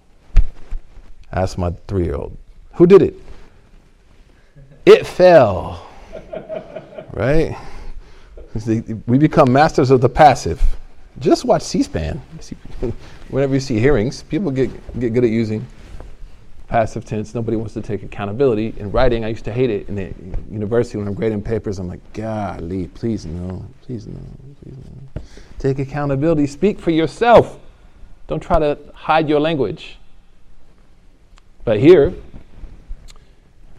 [1.30, 2.34] I asked my three year old,
[2.72, 3.14] who did it?
[4.86, 5.86] It fell.
[7.12, 7.54] right?
[9.06, 10.62] We become masters of the passive.
[11.18, 12.22] Just watch C SPAN.
[13.28, 15.66] Whenever you see hearings, people get, get good at using
[16.68, 17.34] passive tense.
[17.34, 18.74] Nobody wants to take accountability.
[18.78, 20.12] In writing, I used to hate it in the
[20.50, 21.78] university when I'm grading papers.
[21.78, 24.20] I'm like, golly, please no, please no,
[24.62, 25.22] please no.
[25.58, 26.46] Take accountability.
[26.46, 27.58] Speak for yourself.
[28.26, 29.98] Don't try to hide your language.
[31.64, 32.12] But here,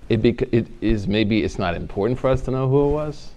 [0.09, 0.23] it,
[0.53, 3.31] it is maybe it's not important for us to know who it was.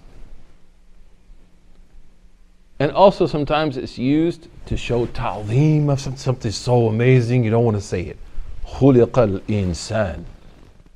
[2.79, 7.77] And also sometimes it's used to show ta'zeem of something so amazing you don't want
[7.77, 8.17] to say it.
[8.70, 10.24] خُلِقَ الْإِنسان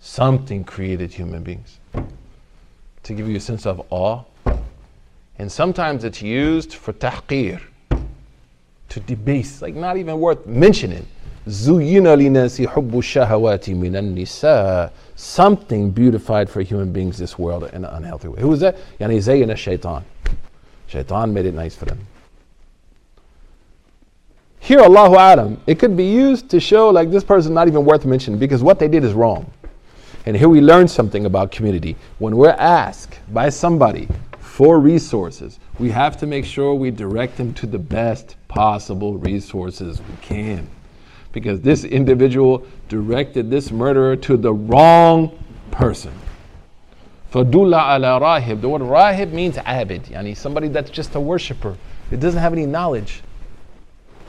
[0.01, 1.79] Something created human beings.
[3.03, 4.23] To give you a sense of awe.
[5.39, 7.61] And sometimes it's used for tahqir,
[8.91, 11.07] to debase, like not even worth mentioning.
[11.47, 17.95] زُيِّنَ لِنَاسِ حُبُّ الشَّهَوَاتِ مِنَ النِّسَاءِ Something beautified for human beings this world in an
[17.95, 18.41] unhealthy way.
[18.41, 18.77] Who is that?
[18.99, 20.05] Yani Zayn shaitan.
[20.87, 22.07] Shaitan made it nice for them.
[24.66, 28.04] Here, Allahu A'lam, it could be used to show like this person not even worth
[28.04, 29.46] mentioning because what they did is wrong.
[30.26, 31.96] And here we learn something about community.
[32.18, 34.08] When we're asked by somebody
[34.40, 40.02] for resources, we have to make sure we direct them to the best possible resources
[40.02, 40.68] we can.
[41.32, 45.38] Because this individual directed this murderer to the wrong
[45.70, 46.14] person.
[47.32, 48.62] Fadulla ala rahib.
[48.62, 51.78] The word rahib means abid, yani somebody that's just a worshiper.
[52.10, 53.22] It doesn't have any knowledge.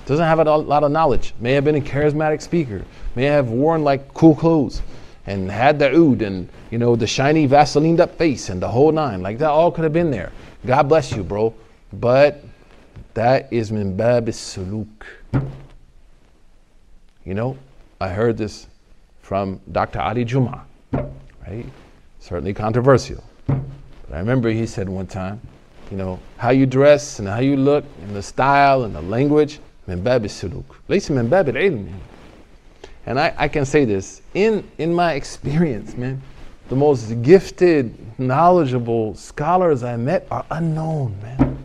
[0.07, 1.35] Doesn't have a lot of knowledge.
[1.41, 2.85] May have been a charismatic speaker.
[3.17, 4.81] May have worn like cool clothes
[5.27, 8.93] and had the oud and you know the shiny Vaseline up face and the whole
[8.93, 9.21] nine.
[9.21, 10.31] Like that all could have been there.
[10.65, 11.53] God bless you, bro.
[11.93, 12.45] But
[13.15, 14.87] that is min suluk.
[17.25, 17.59] You know,
[18.01, 18.69] I heard this
[19.23, 20.01] from Dr.
[20.01, 21.67] Ali Juma, right?
[22.21, 23.25] Certainly controversial.
[23.49, 25.41] But I remember he said one time,
[25.91, 29.59] you know, how you dress and how you look and the style and the language,
[29.88, 30.64] min bab suluk.
[30.90, 31.88] ليس من باب العلم.
[33.06, 36.22] And I, I can say this in, in my experience, man,
[36.70, 41.58] the most gifted, knowledgeable scholars I met are unknown, man.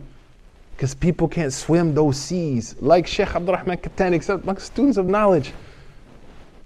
[0.75, 2.75] Because people can't swim those seas.
[2.81, 5.53] Like Sheikh Abdurrahman Kattani, except like students of knowledge.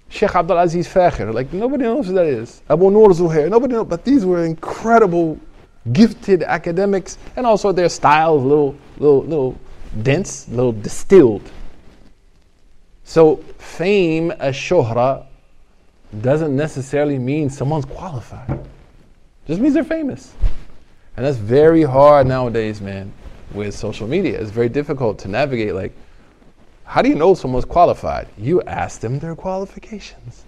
[0.09, 2.61] Sheikh Abdul Aziz Fakhir, like nobody knows who that is.
[2.69, 5.39] Abu Nur Zuhair, nobody knows, but these were incredible,
[5.93, 9.57] gifted academics, and also their styles, little, little, little
[10.02, 11.50] dense, little distilled.
[13.04, 15.26] So fame as shuhra
[16.20, 18.60] doesn't necessarily mean someone's qualified.
[19.46, 20.34] Just means they're famous.
[21.16, 23.12] And that's very hard nowadays, man,
[23.52, 24.40] with social media.
[24.40, 25.92] It's very difficult to navigate like
[26.86, 28.28] how do you know someone's qualified?
[28.38, 30.44] You ask them their qualifications.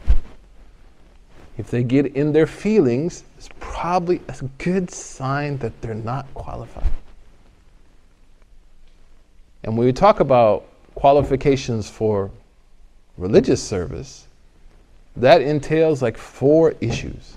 [1.58, 6.90] If they get in their feelings, it's probably a good sign that they're not qualified.
[9.68, 10.64] And when we talk about
[10.94, 12.30] qualifications for
[13.18, 14.26] religious service,
[15.14, 17.34] that entails like four issues.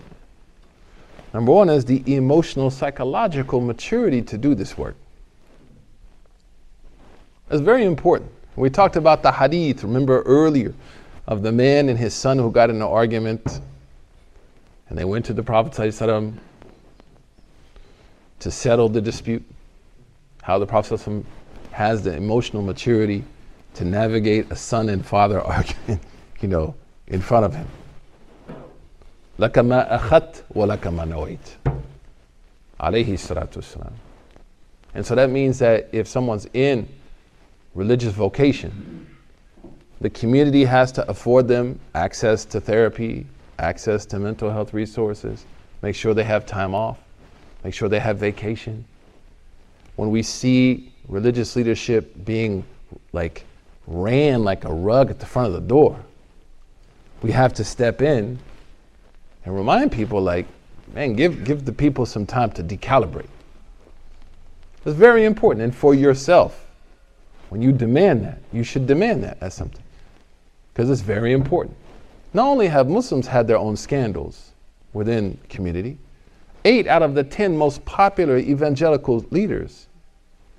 [1.34, 4.96] Number one is the emotional, psychological maturity to do this work.
[7.50, 8.32] That's very important.
[8.56, 10.74] We talked about the hadith, remember earlier,
[11.28, 13.60] of the man and his son who got in an argument,
[14.88, 16.38] and they went to the Prophet ﷺ
[18.40, 19.44] to settle the dispute.
[20.44, 21.26] How the Prophet ﷺ
[21.73, 23.25] has the emotional maturity
[23.75, 26.01] to navigate a son and father argument,
[26.41, 26.75] you know,
[27.09, 27.67] in front of him.
[29.39, 31.75] لك ما أخذت ولك ما نويت.
[32.81, 33.93] عليه الصلاة والسلام.
[34.95, 36.89] And so that means that if someone's in
[37.75, 39.07] religious vocation,
[40.01, 43.27] the community has to afford them access to therapy,
[43.59, 45.45] access to mental health resources,
[45.83, 46.99] make sure they have time off,
[47.63, 48.87] make sure they have vacation.
[49.97, 52.64] When we see religious leadership being
[53.14, 53.46] like
[53.88, 56.00] ran like a rug at the front of the door.
[57.22, 58.40] We have to step in
[59.46, 60.46] and remind people like,
[60.94, 63.28] man, give, give the people some time to decalibrate.
[64.86, 65.64] It's very important.
[65.64, 66.68] And for yourself,
[67.50, 69.84] when you demand that, you should demand that as something.
[70.74, 71.76] Because it's very important.
[72.34, 74.52] Not only have Muslims had their own scandals
[74.94, 75.98] within community,
[76.66, 79.88] eight out of the ten most popular evangelical leaders,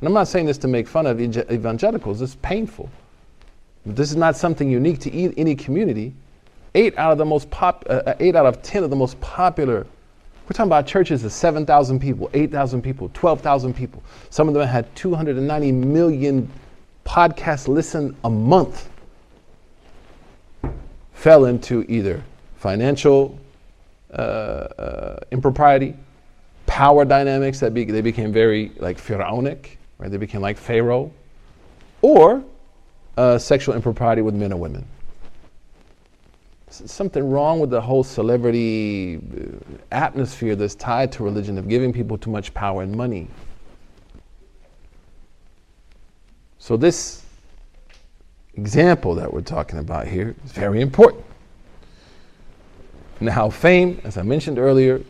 [0.03, 2.91] and I'm not saying this to make fun of evangelicals, it's painful.
[3.87, 6.13] This is not something unique to any community.
[6.75, 9.21] Eight out of the most pop, uh, uh, eight out of ten of the most
[9.21, 9.87] popular.
[10.45, 14.03] We're talking about churches of 7,000 people, 8,000 people, 12,000 people.
[14.31, 16.51] Some of them had 290 million
[17.07, 18.91] podcasts listened a month.
[21.13, 22.25] Fell into either
[22.57, 23.39] financial
[24.13, 25.95] uh, uh, impropriety,
[26.67, 30.11] power dynamics that be, they became very like pharaonic, right?
[30.11, 31.13] They became like Pharaoh,
[32.03, 32.43] or
[33.17, 34.85] uh, sexual impropriety with men or women.
[36.69, 42.19] something wrong with the whole celebrity uh, atmosphere that's tied to religion of giving people
[42.19, 43.29] too much power and money.
[46.59, 47.23] So, this
[48.55, 51.25] example that we're talking about here is very important.
[53.21, 55.01] Now, fame, as I mentioned earlier,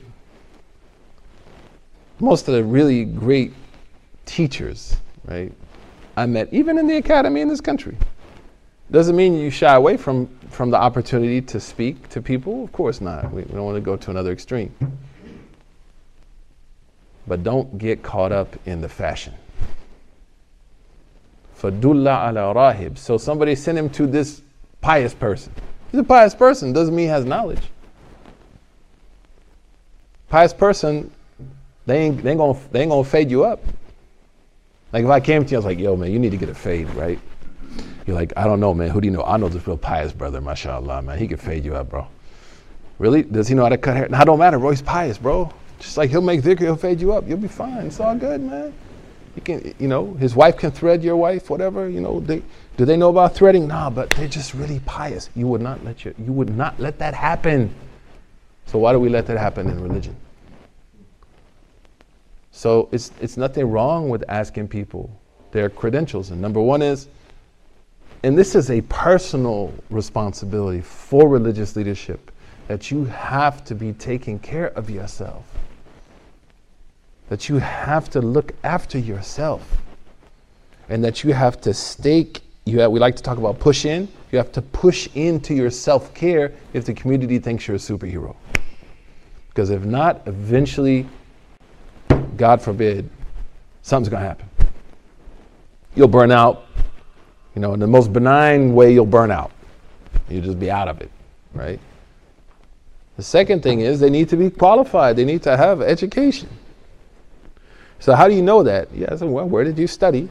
[2.21, 3.55] most of the really great
[4.27, 5.53] teachers, right,
[6.17, 7.97] I met, even in the academy in this country.
[8.91, 12.65] Doesn't mean you shy away from, from the opportunity to speak to people.
[12.65, 13.33] Of course not.
[13.33, 14.75] We, we don't want to go to another extreme.
[17.27, 19.33] But don't get caught up in the fashion.
[21.59, 22.99] Fadulla ala rahib.
[22.99, 24.43] So somebody sent him to this
[24.83, 25.53] pious person.
[25.91, 27.63] He's a pious person, doesn't mean he has knowledge.
[30.29, 31.11] Pious person,
[31.87, 33.61] they ain't, they ain't, gonna, they ain't gonna fade you up.
[34.93, 36.49] Like if I came to you, I was like, yo, man, you need to get
[36.49, 37.19] a fade, right?
[38.07, 38.91] You're like, I don't know, man.
[38.91, 39.23] Who do you know?
[39.23, 41.19] I know this real pious brother, mashallah, man.
[41.19, 42.07] He can fade you up, bro.
[42.99, 43.23] Really?
[43.23, 44.09] Does he know how to cut hair?
[44.09, 44.71] No, don't matter, bro.
[44.71, 45.53] He's pious, bro.
[45.79, 47.27] Just like he'll make dhikr, he'll fade you up.
[47.27, 47.87] You'll be fine.
[47.87, 48.73] It's all good, man.
[49.35, 51.89] You can, you know, his wife can thread your wife, whatever.
[51.89, 52.43] You know, they,
[52.77, 53.67] do they know about threading?
[53.67, 55.31] Nah, but they're just really pious.
[55.35, 57.75] You would not let your, you would not let that happen.
[58.67, 60.15] So why do we let that happen in religion?
[62.53, 65.11] So it's, it's nothing wrong with asking people
[65.51, 66.31] their credentials.
[66.31, 67.09] And number one is,
[68.23, 72.31] and this is a personal responsibility for religious leadership,
[72.69, 75.45] that you have to be taking care of yourself.
[77.29, 79.79] That you have to look after yourself.
[80.89, 84.07] And that you have to stake, you have, we like to talk about push in,
[84.31, 88.37] you have to push into your self care if the community thinks you're a superhero.
[89.49, 91.07] Because if not, eventually,
[92.37, 93.09] God forbid,
[93.83, 94.49] something's going to happen.
[95.95, 96.67] You'll burn out.
[97.55, 99.53] You know, in the most benign way, you'll burn out.
[100.29, 101.11] You'll just be out of it,
[101.53, 101.79] right?
[103.17, 105.17] The second thing is they need to be qualified.
[105.17, 106.49] They need to have education.
[107.99, 108.89] So how do you know that?
[108.93, 110.29] Yeah, so well, where did you study?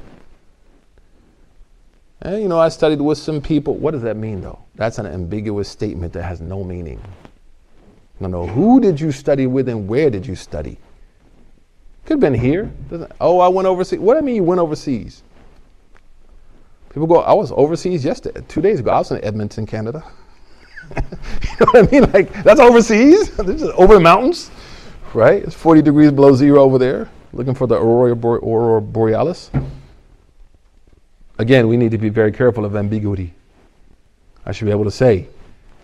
[2.23, 3.75] And, you know, I studied with some people.
[3.75, 4.59] What does that mean, though?
[4.75, 7.01] That's an ambiguous statement that has no meaning.
[8.19, 8.45] No, no.
[8.45, 10.77] Who did you study with and where did you study?
[12.06, 12.72] Could have been here.
[13.20, 13.99] Oh, I went overseas.
[13.99, 15.24] What do I mean you went overseas?
[16.89, 18.91] People go, I was overseas yesterday, two days ago.
[18.91, 20.04] I was in Edmonton, Canada.
[20.95, 21.02] you
[21.60, 22.12] know what I mean?
[22.12, 23.36] Like, that's overseas.
[23.38, 24.52] this is over the mountains,
[25.14, 25.41] right?
[25.41, 29.52] It's 40 degrees below zero over there, looking for the aurora, aurora borealis.
[31.38, 33.34] Again, we need to be very careful of ambiguity.
[34.45, 35.28] I should be able to say,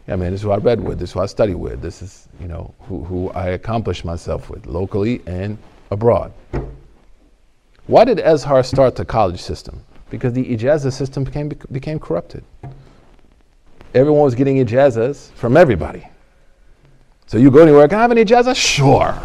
[0.07, 2.01] yeah, man, this is who I read with, this is who I study with, this
[2.01, 5.57] is, you know, who, who I accomplish myself with, locally and
[5.91, 6.33] abroad.
[7.88, 9.83] Why did Azhar start the college system?
[10.09, 12.43] Because the ijazah system became, became corrupted.
[13.93, 16.07] Everyone was getting ijazahs from everybody.
[17.27, 18.55] So you go anywhere, can I have an ijazah?
[18.55, 19.17] Sure.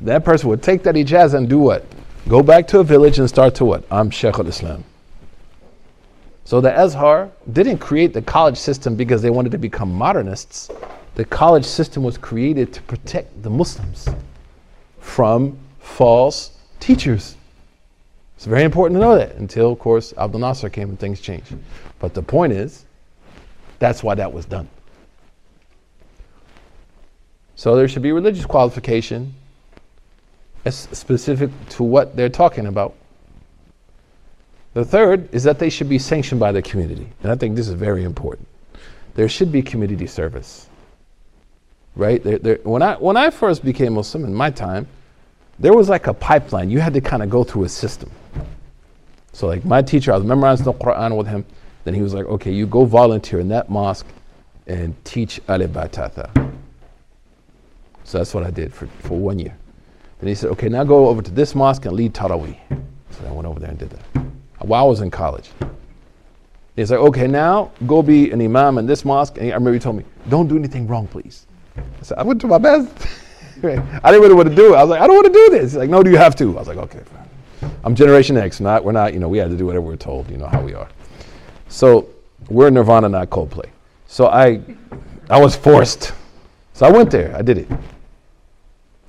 [0.00, 1.84] That person would take that ijazah and do what?
[2.28, 3.84] Go back to a village and start to what?
[3.90, 4.84] I'm Sheikh al-Islam.
[6.44, 10.70] So the Azhar didn't create the college system because they wanted to become modernists.
[11.14, 14.08] The college system was created to protect the Muslims
[14.98, 17.36] from false teachers.
[18.36, 21.54] It's very important to know that until, of course, Abdul Nasser came and things changed.
[22.00, 22.84] But the point is,
[23.78, 24.68] that's why that was done.
[27.54, 29.34] So there should be religious qualification
[30.68, 32.94] specific to what they're talking about.
[34.72, 37.06] The third is that they should be sanctioned by the community.
[37.22, 38.48] And I think this is very important.
[39.14, 40.68] There should be community service.
[41.94, 42.24] Right?
[42.24, 44.88] There, there, when, I, when I first became Muslim in my time,
[45.58, 46.70] there was like a pipeline.
[46.70, 48.10] You had to kind of go through a system.
[49.32, 51.44] So, like my teacher, I was memorizing the Quran with him.
[51.84, 54.06] Then he was like, okay, you go volunteer in that mosque
[54.66, 56.08] and teach Alif Ba Ta.
[58.04, 59.56] So that's what I did for, for one year.
[60.20, 62.58] Then he said, okay, now go over to this mosque and lead Taraweeh.
[63.10, 64.24] So I went over there and did that
[64.64, 65.50] while I was in college.
[66.76, 69.36] He's like, okay, now go be an imam in this mosque.
[69.38, 71.46] And I remember he told me, don't do anything wrong, please.
[71.76, 72.90] I said, I went to my best.
[73.72, 74.76] I didn't really want to do it.
[74.76, 75.72] I was like, I don't want to do this.
[75.72, 76.56] He's like, no, do you have to?
[76.56, 77.70] I was like, okay, fine.
[77.84, 78.60] I'm Generation X.
[78.60, 80.60] Not, we're not, you know, we had to do whatever we're told, you know how
[80.60, 80.88] we are.
[81.68, 82.08] So
[82.48, 83.68] we're Nirvana, not Coldplay.
[84.06, 84.60] So I,
[85.30, 86.12] I was forced.
[86.74, 87.34] So I went there.
[87.36, 87.68] I did it.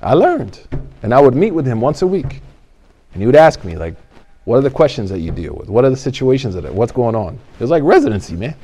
[0.01, 0.59] I learned.
[1.03, 2.41] And I would meet with him once a week.
[3.13, 3.95] And he would ask me, like,
[4.45, 5.69] what are the questions that you deal with?
[5.69, 7.35] What are the situations that what's going on?
[7.35, 8.55] It was like residency, man.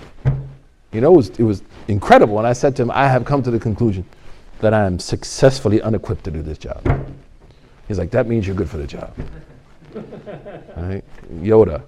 [0.91, 2.37] You know, it was, it was incredible.
[2.37, 4.05] And I said to him, I have come to the conclusion
[4.61, 6.81] that I am successfully unequipped to do this job.
[7.87, 9.13] He's like, that means you're good for the job.
[10.77, 11.03] right?
[11.33, 11.83] Yoda.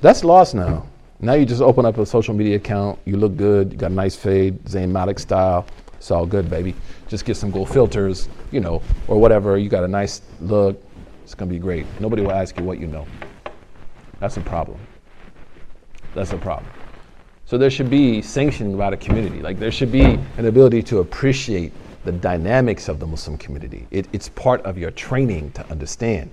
[0.00, 0.86] That's lost now.
[1.20, 3.94] Now you just open up a social media account, you look good, you got a
[3.94, 5.64] nice fade, Zayn Malik style.
[5.94, 6.74] It's all good, baby.
[7.08, 9.56] Just get some gold filters, you know, or whatever.
[9.56, 10.82] You got a nice look,
[11.22, 11.86] it's going to be great.
[12.00, 13.06] Nobody will ask you what you know.
[14.20, 14.78] That's a problem.
[16.14, 16.70] That's a problem.
[17.46, 19.40] So there should be sanctioning about a community.
[19.40, 21.72] Like there should be an ability to appreciate
[22.04, 23.86] the dynamics of the Muslim community.
[23.90, 26.30] It, it's part of your training to understand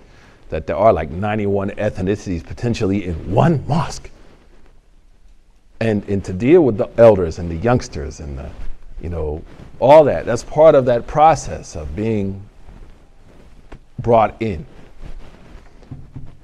[0.49, 4.09] that there are like 91 ethnicities potentially in one mosque.
[5.79, 8.49] And, and to deal with the elders and the youngsters and the,
[9.01, 9.43] you know,
[9.79, 12.43] all that, that's part of that process of being
[13.99, 14.65] brought in.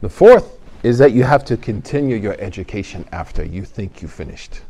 [0.01, 4.61] The fourth is that you have to continue your education after you think you finished.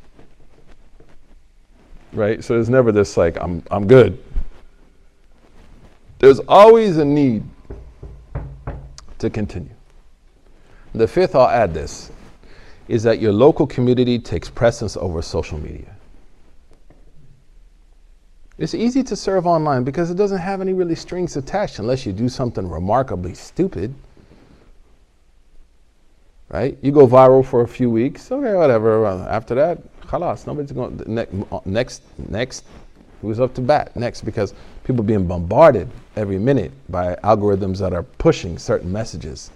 [2.11, 2.43] Right?
[2.43, 4.21] So there's never this like, I'm, I'm good.
[6.19, 7.43] There's always a need
[9.19, 9.73] to continue.
[10.93, 12.11] The fifth, I'll add this,
[12.87, 15.93] is that your local community takes precedence over social media.
[18.57, 22.13] It's easy to serve online because it doesn't have any really strings attached unless you
[22.13, 23.93] do something remarkably stupid
[26.49, 26.77] right?
[26.81, 29.05] You go viral for a few weeks, okay, whatever.
[29.05, 31.01] After that, khalas, nobody's going.
[31.05, 31.27] Ne-
[31.65, 32.63] next, next
[33.21, 34.21] Who's up to bat next?
[34.21, 34.53] Because
[34.87, 39.51] people being bombarded every minute by algorithms that are pushing certain messages.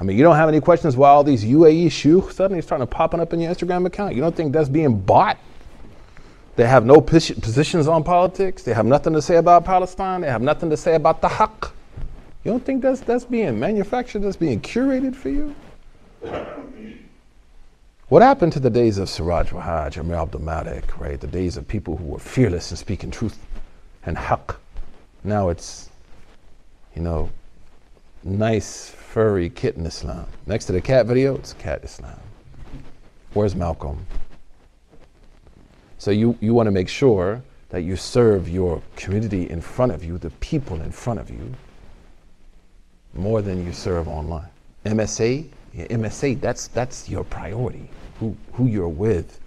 [0.00, 2.92] I mean, you don't have any questions why all these UAE shoe suddenly starting to
[2.92, 4.16] popping up in your Instagram account.
[4.16, 5.38] You don't think that's being bought?
[6.56, 8.64] They have no positions on politics.
[8.64, 10.22] They have nothing to say about Palestine.
[10.22, 11.70] They have nothing to say about the haqq.
[12.42, 15.54] You don't think that's, that's being manufactured, that's being curated for you?
[18.08, 21.20] What happened to the days of Siraj Wahhaj, Amir Abdul Malik, right?
[21.20, 23.38] The days of people who were fearless in speaking truth
[24.06, 24.56] and haqq.
[25.24, 25.90] Now it's,
[26.94, 27.30] you know,
[28.24, 30.26] nice furry kitten Islam.
[30.46, 32.18] Next to the cat video, it's cat Islam.
[33.34, 34.04] Where's Malcolm?
[35.98, 40.04] So you, you want to make sure that you serve your community in front of
[40.04, 41.54] you, the people in front of you,
[43.14, 44.48] more than you serve online.
[44.86, 47.90] MSA, yeah, MSA, that's, that's your priority,
[48.20, 49.40] who, who you're with.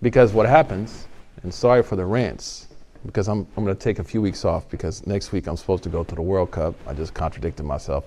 [0.00, 1.06] Because what happens,
[1.42, 2.68] and sorry for the rants,
[3.06, 5.82] because I'm, I'm going to take a few weeks off because next week I'm supposed
[5.84, 6.74] to go to the World Cup.
[6.86, 8.04] I just contradicted myself.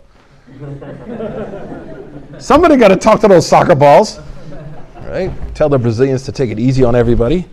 [2.40, 4.20] Somebody got to talk to those soccer balls,
[4.98, 5.32] right?
[5.56, 7.46] Tell the Brazilians to take it easy on everybody.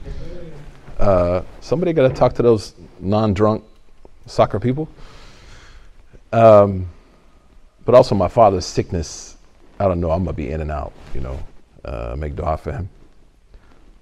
[0.99, 3.64] Uh, somebody got to talk to those non drunk
[4.26, 4.88] soccer people.
[6.32, 6.88] Um,
[7.84, 9.36] but also my father's sickness.
[9.80, 10.11] I don't know.
[10.11, 10.93] I'm gonna be in and out.
[11.14, 11.43] You know,
[11.84, 12.88] uh, make dua for him.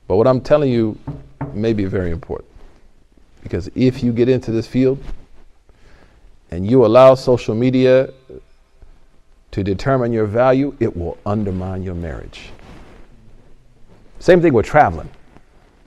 [0.06, 0.98] But what I'm telling you
[1.54, 2.49] may be very important
[3.42, 4.98] because if you get into this field
[6.50, 8.10] and you allow social media
[9.50, 12.50] to determine your value, it will undermine your marriage.
[14.18, 15.08] Same thing with traveling.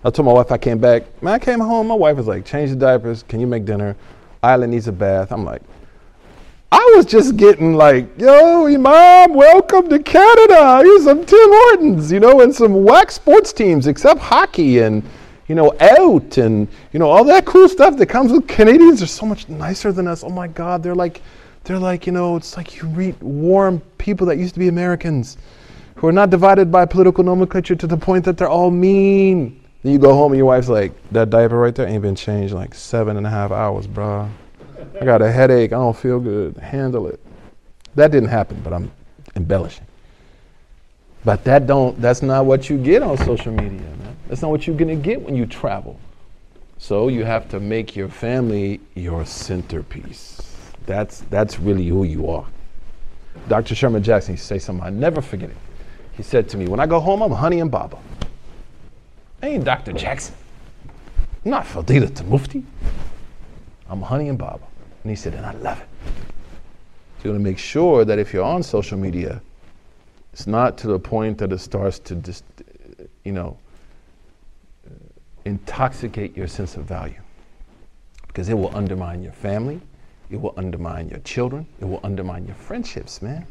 [0.04, 1.04] I told my wife I came back.
[1.22, 1.88] Man, I came home.
[1.88, 3.24] My wife was like, "Change the diapers.
[3.24, 3.96] Can you make dinner?
[4.42, 5.62] Island needs a bath." I'm like,
[6.74, 10.82] I was just getting like, yo, Imam, welcome to Canada.
[10.84, 15.04] Here's some Tim Hortons, you know, and some whack sports teams, except hockey and,
[15.48, 19.08] you know, out and, you know, all that cool stuff that comes with Canadians are
[19.08, 20.24] so much nicer than us.
[20.24, 21.22] Oh my God, they're like,
[21.64, 25.38] they're like, you know, it's like you meet warm people that used to be Americans
[25.96, 29.62] who are not divided by political nomenclature to the point that they're all mean.
[29.84, 32.54] Then you go home and your wife's like, that diaper right there ain't been changed
[32.54, 34.30] like seven and a half hours, bruh.
[35.00, 35.74] I got a headache.
[35.74, 36.58] I don't feel good.
[36.58, 37.20] Handle it.
[37.96, 38.92] That didn't happen, but I'm
[39.36, 39.86] embellishing.
[41.26, 44.13] But that don't that's not what you get on social media, man.
[44.28, 46.00] That's not what you're gonna get when you travel.
[46.78, 50.42] So you have to make your family your centerpiece.
[50.86, 52.46] That's that's really who you are.
[53.48, 53.76] Dr.
[53.76, 55.58] Sherman Jackson used to say something, I never forget it.
[56.16, 57.98] He said to me, When I go home, I'm honey and baba.
[59.42, 59.92] I ain't Dr.
[59.92, 60.36] Jackson.
[61.44, 62.64] I'm not Fadila to Mufti.
[63.90, 64.66] I'm honey and baba.
[65.04, 65.88] And he said, and I love it.
[67.18, 69.42] So you want to make sure that if you're on social media,
[70.32, 72.46] it's not to the point that it starts to just,
[73.26, 73.58] you know,
[75.46, 77.22] intoxicate your sense of value.
[78.28, 79.80] Because it will undermine your family,
[80.30, 83.46] it will undermine your children, it will undermine your friendships, man.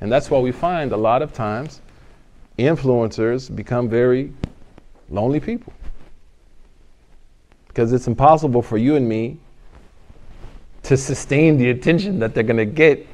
[0.00, 1.80] And that's why we find a lot of times
[2.58, 4.32] influencers become very
[5.10, 5.72] lonely people.
[7.68, 9.38] Because it's impossible for you and me
[10.84, 13.06] to sustain the attention that they're going to get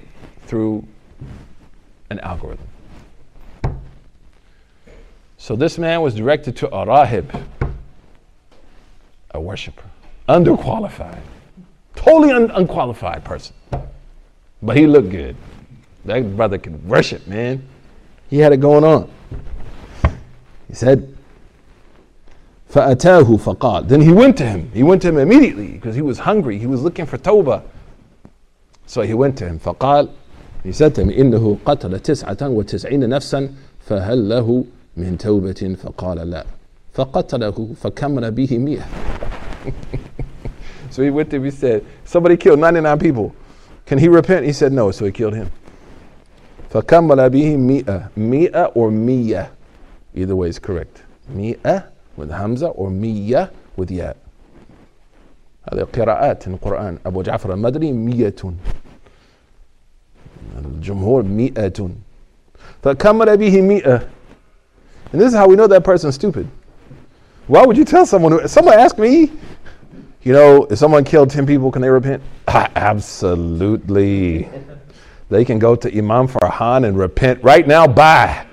[0.46, 0.86] through
[2.10, 2.66] an algorithm.
[5.43, 7.43] So this man was directed to a rahib,
[9.31, 9.85] a worshiper,
[10.27, 11.21] underqualified,
[11.95, 13.55] totally un- unqualified person.
[14.61, 15.37] But he looked good.
[16.05, 17.67] That brother could worship, man.
[18.29, 19.09] He had it going on.
[20.67, 21.15] He said,
[22.71, 24.71] فأتاه فقال Then he went to him.
[24.73, 26.59] He went to him immediately because he was hungry.
[26.59, 27.63] He was looking for tawbah.
[28.85, 29.59] So he went to him.
[29.59, 30.09] فقال
[30.63, 33.49] He said to him إنه قتل تسعة وتسعين نفسا
[33.87, 34.65] فهل له
[34.96, 36.44] من توبة فقال لا
[36.92, 38.84] فقتله فكمل به مئة
[40.90, 43.34] So he went to him, he said, somebody killed 99 people.
[43.86, 44.46] Can he repent?
[44.46, 45.50] He said no, so he killed him.
[46.70, 49.50] فكمل به مئة مئة or مية
[50.14, 51.02] Either way is correct.
[51.34, 51.84] مئة
[52.16, 54.12] with Hamza or Miyya with Ya.
[55.72, 58.34] هذه قراءات في القرآن أبو جعفر المدني مية
[60.64, 61.90] الجمهور مئة
[62.82, 64.08] فكمل به مئة
[65.14, 66.48] and this is how we know that person's stupid
[67.46, 69.30] why would you tell someone who, someone ask me
[70.22, 74.48] you know if someone killed 10 people can they repent absolutely
[75.30, 78.44] they can go to Imam Farhan and repent right now bye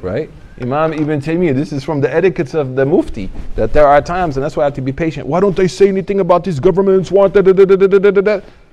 [0.00, 0.30] right
[0.60, 4.36] Imam Ibn Taymiyyah, this is from the etiquettes of the Mufti, that there are times,
[4.36, 5.24] and that's why I have to be patient.
[5.24, 7.12] Why don't they say anything about these governments?
[7.12, 7.32] Want.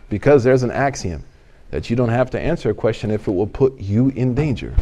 [0.09, 1.23] Because there's an axiom
[1.69, 4.73] that you don't have to answer a question if it will put you in danger.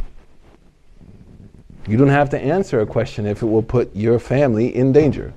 [1.87, 5.33] You don't have to answer a question if it will put your family in danger.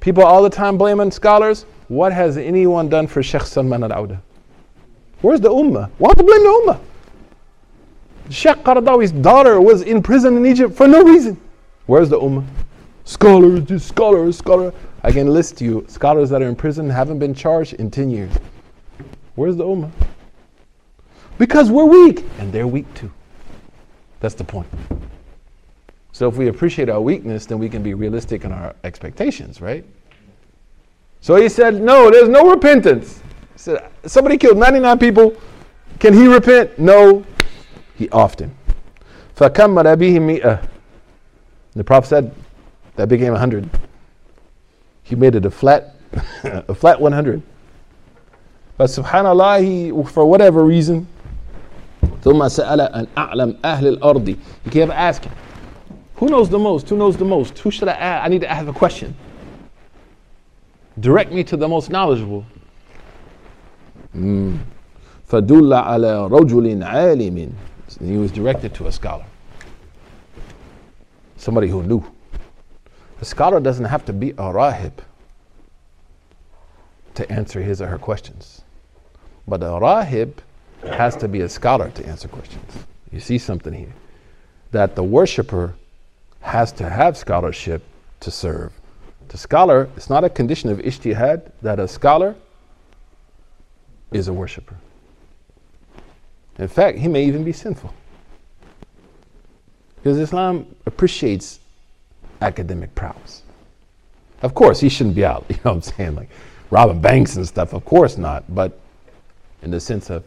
[0.00, 1.64] People all the time blaming scholars.
[1.88, 4.22] What has anyone done for Sheikh Salman al Auda?
[5.22, 5.90] Where's the Ummah?
[5.98, 6.80] Why to blame the Ummah?
[8.30, 11.40] Sheikh Qaradawi's daughter was in prison in Egypt for no reason.
[11.86, 12.44] Where's the Ummah?
[13.04, 14.74] Scholars, this scholar, scholar.
[15.02, 18.32] I can list you scholars that are in prison haven't been charged in 10 years.
[19.34, 19.90] Where's the Ummah?
[21.38, 23.10] Because we're weak, and they're weak too.
[24.20, 24.66] That's the point.
[26.17, 29.83] So if we appreciate our weakness, then we can be realistic in our expectations, right?
[31.21, 33.21] So he said, No, there's no repentance.
[33.53, 35.35] He said, Somebody killed 99 people.
[35.99, 36.77] Can he repent?
[36.77, 37.25] No.
[37.95, 38.55] He often.
[39.35, 40.67] فَكَمَّرَ بِهِ مِئَةً
[41.73, 42.35] The Prophet said,
[42.95, 43.69] that became 100.
[45.03, 45.95] He made it a flat,
[46.43, 47.41] a flat 100.
[48.77, 51.07] But subhanAllah, he, for whatever reason,
[52.23, 54.37] ثم سأل أن أعلم أهل الأرض.
[54.63, 55.31] He kept asking,
[56.17, 56.87] who knows the most?
[56.89, 57.57] Who knows the most?
[57.59, 58.25] Who should I ask?
[58.25, 59.15] I need to ask a question.
[60.99, 62.45] Direct me to the most knowledgeable.
[64.15, 64.59] Mm.
[65.27, 67.53] فدل على رجل عالم.
[67.99, 69.25] He was directed to a scholar.
[71.37, 72.03] Somebody who knew.
[73.21, 74.93] A scholar doesn't have to be a rahib
[77.15, 78.61] to answer his or her questions.
[79.47, 80.33] But a rahib
[80.83, 82.71] has to be a scholar to answer questions.
[83.11, 83.93] You see something here.
[84.71, 85.75] That the worshiper
[86.40, 87.82] has to have scholarship
[88.20, 88.72] to serve.
[89.28, 92.34] The scholar, it's not a condition of ijtihad that a scholar
[94.12, 94.76] is a worshiper.
[96.58, 97.92] In fact, he may even be sinful.
[99.96, 101.60] Because Islam appreciates
[102.40, 103.42] academic prowess.
[104.42, 106.14] Of course, he shouldn't be out, you know what I'm saying?
[106.14, 106.30] Like
[106.70, 107.72] robbing banks and stuff.
[107.72, 108.44] Of course not.
[108.54, 108.78] But
[109.62, 110.24] in the sense of,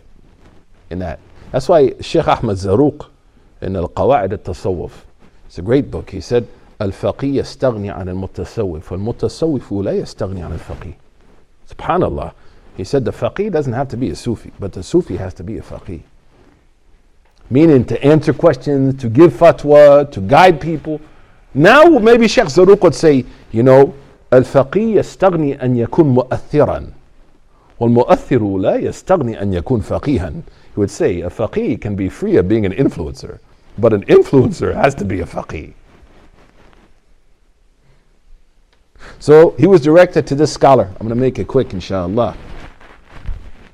[0.90, 1.20] in that.
[1.52, 3.08] That's why Sheikh Ahmad Zaruq
[3.62, 4.92] in Al Qawa'id al Tasawwuf,
[5.51, 6.11] it's a great book.
[6.11, 6.47] He said,
[6.81, 10.95] الفقيه يستغني عن المتصوف والمتصوف لا يستغني عن الفقيه.
[11.71, 12.33] Subhanallah.
[12.77, 15.43] He said the faqih doesn't have to be a Sufi, but the Sufi has to
[15.43, 16.03] be a faqih.
[17.49, 21.01] Meaning to answer questions, to give fatwa, to guide people.
[21.55, 23.95] Now maybe Sheikh Zaruq would say, you know,
[24.33, 26.91] الفقيه يستغني أن يكون مؤثرا
[27.81, 30.33] والمؤثر لا يستغني أن يكون فقيها.
[30.75, 33.39] He would say a faqih can be free of being an influencer,
[33.79, 35.75] but an influencer has to be a faqih.
[39.19, 40.85] So he was directed to this scholar.
[40.85, 42.37] I'm going to make it quick, inshallah.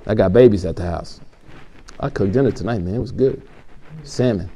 [0.07, 1.21] I got babies at the house.
[2.01, 2.95] I cooked dinner tonight, man.
[2.95, 3.43] It was good.
[4.03, 4.51] Salmon.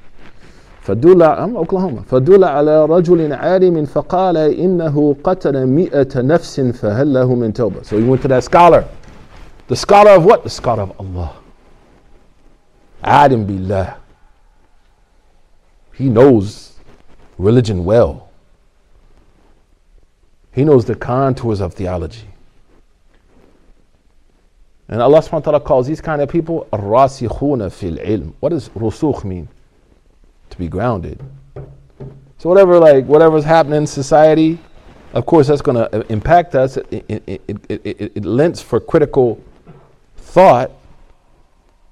[0.86, 7.52] فدل I'm Oklahoma فدل على رجل عالم فقال إنه قتل مئة نفس فهل له من
[7.52, 8.84] توبة So he went to that scholar.
[9.68, 10.44] The scholar of what?
[10.44, 11.32] The scholar of Allah.
[13.04, 13.94] عالم بالله.
[15.93, 16.73] He knows
[17.37, 18.29] religion well.
[20.53, 22.27] He knows the contours of theology.
[24.89, 28.33] And Allah subhanahu wa ta'ala calls these kind of people rasikhuna fil ilm.
[28.41, 29.47] What does rusukh mean?
[30.49, 31.21] To be grounded.
[32.37, 34.59] So whatever like whatever's happening in society,
[35.13, 36.75] of course that's going to impact us.
[36.75, 39.41] It, it, it, it, it lends for critical
[40.17, 40.71] thought,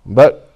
[0.06, 0.49] but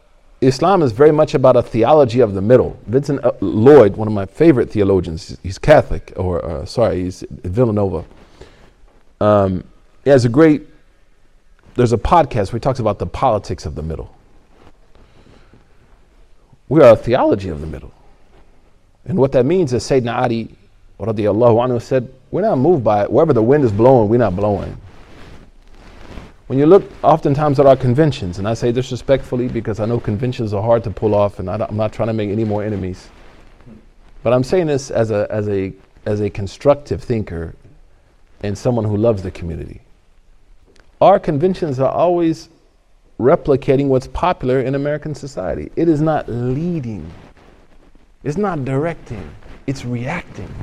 [0.44, 2.78] Islam is very much about a theology of the middle.
[2.88, 8.06] Vincent uh, Lloyd, one of my favorite theologians, he's Catholic, or uh, sorry, he's Villanova.
[9.22, 9.64] Um,
[10.04, 10.68] he has a great,
[11.76, 14.16] there's a podcast where he talks about the politics of the middle.
[16.70, 17.94] We are a theology of the middle.
[19.06, 20.56] And what that means is Sayyidina Ali
[21.00, 23.12] anhu said, we're not moved by it.
[23.12, 24.76] Wherever the wind is blowing, we're not blowing.
[26.48, 30.54] When you look oftentimes at our conventions, and I say disrespectfully because I know conventions
[30.54, 33.10] are hard to pull off and I am not trying to make any more enemies.
[34.24, 35.74] But I'm saying this as a, as, a,
[36.06, 37.56] as a constructive thinker
[38.42, 39.82] and someone who loves the community.
[41.00, 42.50] Our conventions are always
[43.20, 45.72] replicating what's popular in American society.
[45.78, 47.10] It is not leading,
[48.24, 49.30] it's not directing,
[49.66, 50.54] it's reacting.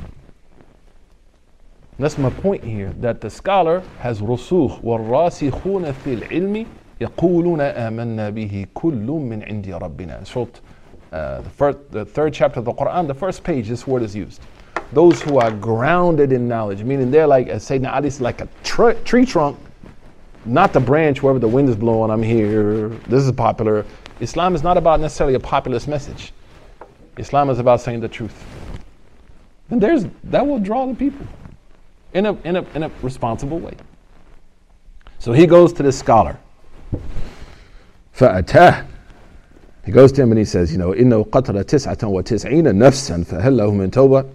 [1.98, 6.66] That's my point here, that the scholar has رسوخ والراسخون في العلم
[7.00, 10.26] يقولون آمنا به كل من عند ربنا.
[10.26, 10.60] Short,
[11.12, 14.14] uh, the, first, the third chapter of the Quran, the first page, this word is
[14.14, 14.42] used.
[14.92, 18.48] Those who are grounded in knowledge, meaning they're like, as Sayyidina Ali is like a
[18.62, 19.58] tr- tree trunk,
[20.44, 23.86] not the branch wherever the wind is blowing, I'm here, this is popular.
[24.20, 26.34] Islam is not about necessarily a populist message.
[27.16, 28.44] Islam is about saying the truth.
[29.70, 31.26] And there's, that will draw the people
[32.14, 33.74] in a, in a, in a responsible way.
[35.18, 36.38] So he goes to this scholar.
[38.16, 38.86] فأتاه
[39.84, 43.56] He goes to him and he says, you know, إِنَّهُ قَتَلَ تِسْعَةً وَتِسْعِينَ نَفْسًا فَهَلْ
[43.56, 44.28] لَهُ مِنْ تَوْبَةٍ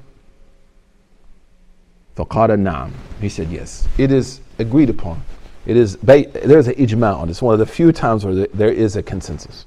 [2.16, 2.92] فقال نعم.
[3.20, 3.88] He said yes.
[3.98, 5.22] It is agreed upon.
[5.66, 7.42] It is there's an ijma on this.
[7.42, 9.66] One of the few times where there is a consensus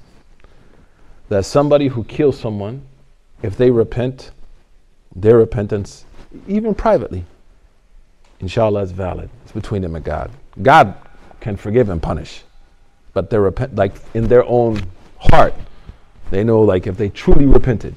[1.29, 2.83] that somebody who kills someone,
[3.41, 4.31] if they repent,
[5.15, 6.05] their repentance,
[6.47, 7.25] even privately,
[8.40, 9.30] inshallah, is valid.
[9.44, 10.30] It's between them and God.
[10.62, 10.94] God
[11.40, 12.42] can forgive and punish,
[13.12, 14.82] but their repent, like in their own
[15.18, 15.54] heart,
[16.30, 17.94] they know like if they truly repented.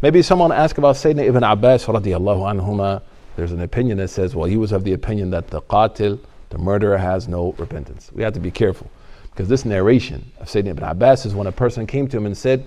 [0.00, 3.02] Maybe someone asked about Sayyidina Ibn Abbas radiallahu anhuma.
[3.36, 6.18] There's an opinion that says, well, he was of the opinion that the qatil,
[6.50, 8.10] the murderer, has no repentance.
[8.12, 8.90] We have to be careful
[9.30, 12.36] because this narration of Sayyidina Ibn Abbas is when a person came to him and
[12.36, 12.64] said,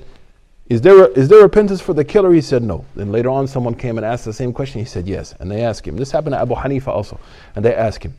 [0.67, 2.33] is there, is there repentance for the killer?
[2.33, 2.85] He said no.
[2.95, 4.79] Then later on, someone came and asked the same question.
[4.79, 5.35] He said yes.
[5.39, 5.95] And they asked him.
[5.95, 7.19] This happened to Abu Hanifa also.
[7.55, 8.15] And they asked him,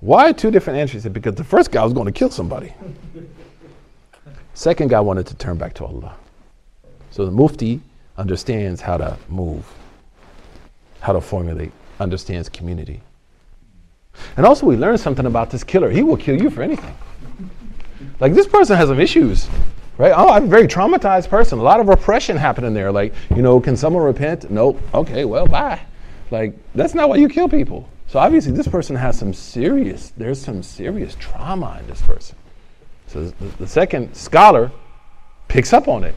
[0.00, 0.94] why two different answers?
[0.94, 2.74] He said, because the first guy was going to kill somebody.
[4.54, 6.16] Second guy wanted to turn back to Allah.
[7.10, 7.80] So the Mufti
[8.16, 9.64] understands how to move,
[11.00, 13.00] how to formulate, understands community.
[14.36, 15.90] And also, we learn something about this killer.
[15.90, 16.96] He will kill you for anything.
[18.18, 19.46] Like, this person has some issues,
[19.98, 20.12] right?
[20.14, 21.58] Oh, I'm a very traumatized person.
[21.58, 22.92] A lot of repression happening there.
[22.92, 24.50] Like, you know, can someone repent?
[24.50, 24.80] Nope.
[24.94, 25.80] Okay, well, bye.
[26.30, 27.88] Like, that's not why you kill people.
[28.08, 32.36] So obviously, this person has some serious, there's some serious trauma in this person.
[33.08, 34.70] So the, second scholar
[35.48, 36.14] picks up on it.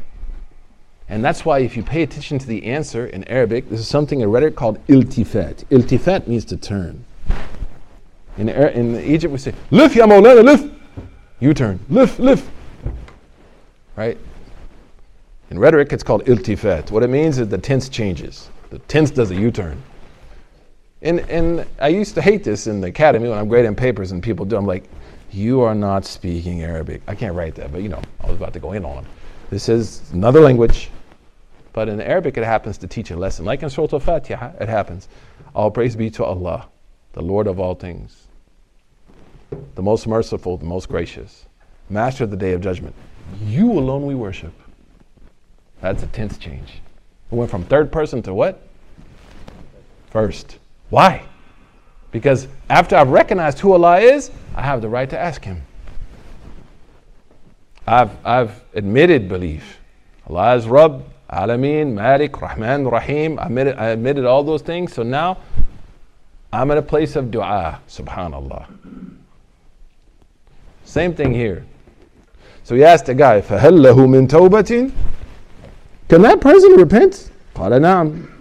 [1.08, 4.22] And that's why if you pay attention to the answer in Arabic, this is something
[4.22, 5.66] in rhetoric called iltifat.
[5.66, 7.04] Iltifat means to turn.
[8.38, 10.74] In, in Egypt, we say, lift ya maulana, lift.
[11.40, 12.50] U-turn, lift, lift.
[14.00, 14.18] Right?
[15.50, 16.90] In rhetoric, it's called iltifat.
[16.90, 18.50] What it means is the tense changes.
[18.70, 19.84] The tense does a U-turn.
[21.02, 24.24] And, and I used to hate this in the academy when I'm grading papers and
[24.24, 24.56] people do.
[24.56, 24.86] I'm like,
[25.32, 27.02] you are not speaking Arabic.
[27.10, 29.06] I can't write that, but you know, I was about to go in on.
[29.50, 30.92] This is another language,
[31.74, 33.44] but in Arabic it happens to teach a lesson.
[33.44, 35.10] Like in Surah Al-Fatiha, it happens.
[35.54, 36.70] All praise be to Allah,
[37.12, 38.28] the Lord of all things,
[39.76, 41.48] the most merciful, the most gracious,
[41.90, 42.96] master of the day of judgment.
[43.44, 44.54] You alone we worship.
[45.82, 46.82] That's a tense change.
[47.32, 48.62] It went from third person to what?
[50.12, 50.58] First.
[50.90, 51.24] Why?
[52.12, 55.62] Because after I've recognized who Allah is, I have the right to ask Him.
[57.88, 59.80] I've, I've admitted belief.
[60.28, 63.40] Allah is Rabb, Alameen, Malik, Rahman, Rahim.
[63.40, 64.94] I admitted, I admitted all those things.
[64.94, 65.38] So now
[66.52, 68.66] I'm in a place of dua, subhanAllah.
[70.84, 71.66] Same thing here.
[72.69, 74.91] So he asked the guy, فَهَلْ لَهُ مِن تَوْبَةٍ
[76.09, 77.31] Can that person repent?
[77.55, 78.35] قال نعم.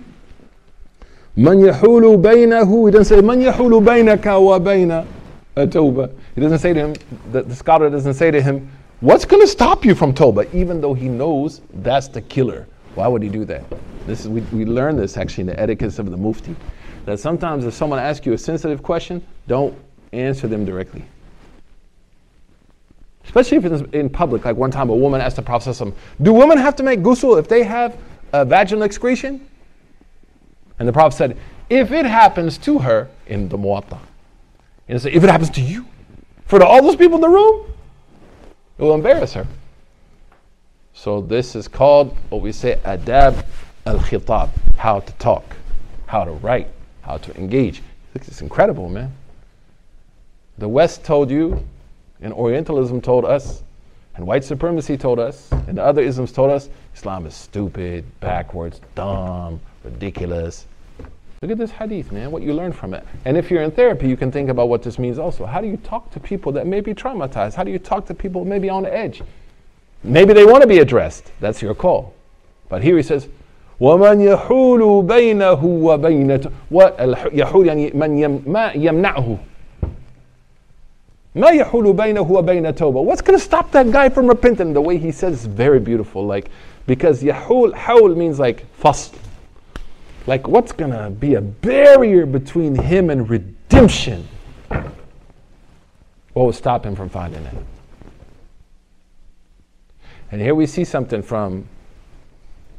[1.37, 5.05] من يحول بينه he doesn't say من يحول بينك وبين
[5.57, 6.93] التوبة he doesn't say to him
[7.31, 8.69] the, the scholar doesn't say to him
[9.01, 13.07] what's going to stop you from Toba even though he knows that's the killer why
[13.07, 13.63] would he do that
[14.05, 16.55] this is we, we learn this actually in the etiquette of the mufti
[17.05, 19.75] that sometimes if someone asks you a sensitive question don't
[20.11, 21.03] answer them directly
[23.28, 26.58] especially if it's in public like one time a woman asked the prophet do women
[26.58, 27.96] have to make ghusl if they have
[28.32, 29.48] a vaginal excretion
[30.78, 31.36] and the Prophet said,
[31.68, 33.98] if it happens to her in the Muwatta,
[34.86, 35.86] and if it happens to you,
[36.46, 37.66] for all those people in the room,
[38.78, 39.46] it will embarrass her.
[40.94, 43.44] So this is called what we say adab
[43.86, 45.44] al-khitab, how to talk,
[46.06, 46.68] how to write,
[47.02, 47.82] how to engage.
[48.14, 49.12] It's incredible, man.
[50.58, 51.64] The West told you,
[52.21, 53.63] and Orientalism told us,
[54.15, 58.79] and white supremacy told us, and the other isms told us, Islam is stupid, backwards,
[58.95, 60.65] dumb, ridiculous.
[61.41, 63.05] Look at this hadith, man, what you learn from it.
[63.25, 65.45] And if you're in therapy, you can think about what this means also.
[65.45, 67.55] How do you talk to people that may be traumatized?
[67.55, 69.21] How do you talk to people maybe on the edge?
[70.03, 71.31] Maybe they want to be addressed.
[71.41, 72.13] That's your call.
[72.69, 73.27] But here he says,
[73.81, 76.39] ومن يحول بينه وبين
[77.33, 79.37] يحول يعني من يم ما يمنعه
[81.37, 84.73] ما يحول بينه وبين توبة What's going to stop that guy from repenting?
[84.73, 86.25] The way he says is very beautiful.
[86.25, 86.49] Like,
[86.85, 89.13] because يحول, حول means like فصل
[90.25, 94.27] like, what's going to be a barrier between him and redemption?
[94.69, 97.55] What would stop him from finding it?
[100.31, 101.67] And here we see something from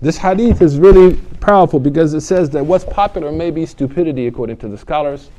[0.01, 4.57] this hadith is really powerful because it says that what's popular may be stupidity according
[4.59, 5.38] to the scholars, and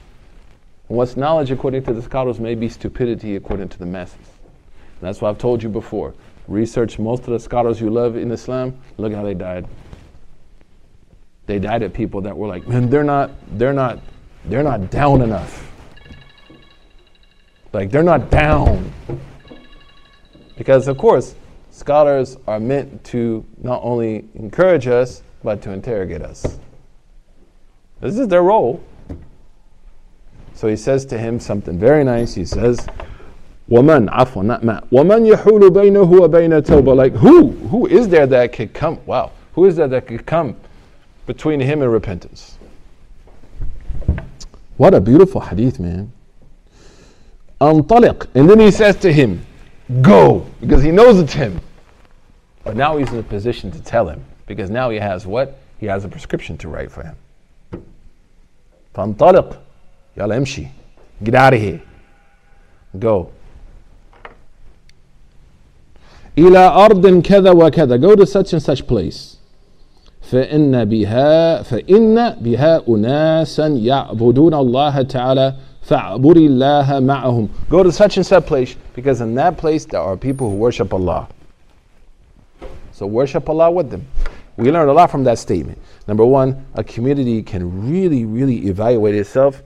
[0.97, 4.17] what's knowledge according to the scholars may be stupidity according to the masses.
[4.17, 6.15] And that's what I've told you before.
[6.49, 9.67] Research most of the scholars you love in Islam, look how they died
[11.51, 13.99] they died at people that were like, man, they're not, they're not,
[14.45, 15.69] they're not down enough.
[17.73, 18.93] Like they're not down.
[20.57, 21.35] Because of course,
[21.73, 26.61] scholars are meant to not only encourage us, but to interrogate us.
[28.01, 28.81] This is their role.
[30.61, 32.35] So he says to him something very nice.
[32.35, 32.87] He says,
[33.69, 34.81] Woman, afwan, not ma.
[34.91, 36.95] Woman yahulu bainahu wa baina tawbah.
[36.95, 37.53] Like, who?
[37.71, 38.99] Who is there that could come?
[39.07, 39.33] Wow.
[39.55, 40.55] Who is there that could come
[41.25, 42.59] between him and repentance?
[44.77, 46.13] What a beautiful hadith, man.
[47.63, 48.27] Antaliq.
[48.35, 49.41] And then he says to him,
[50.03, 50.45] Go.
[50.61, 51.59] Because he knows it's him.
[52.65, 54.23] But now he's in a position to tell him.
[54.45, 55.59] Because now he has what?
[55.79, 57.17] He has a prescription to write for him.
[58.95, 59.57] Fantaliq.
[60.18, 60.68] يلا امشي
[61.24, 61.80] get out of here
[63.00, 63.28] go
[66.38, 69.36] إلى أرض كذا وكذا go to such and such place
[70.32, 78.26] فإن بها فإن بها أناسا يعبدون الله تعالى فاعبد الله معهم go to such and
[78.26, 81.28] such place because in that place there are people who worship Allah
[82.92, 84.06] so worship Allah with them
[84.58, 85.78] we learned a lot from that statement
[86.08, 89.62] number one a community can really really evaluate itself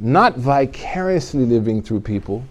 [0.00, 2.44] not vicariously living through people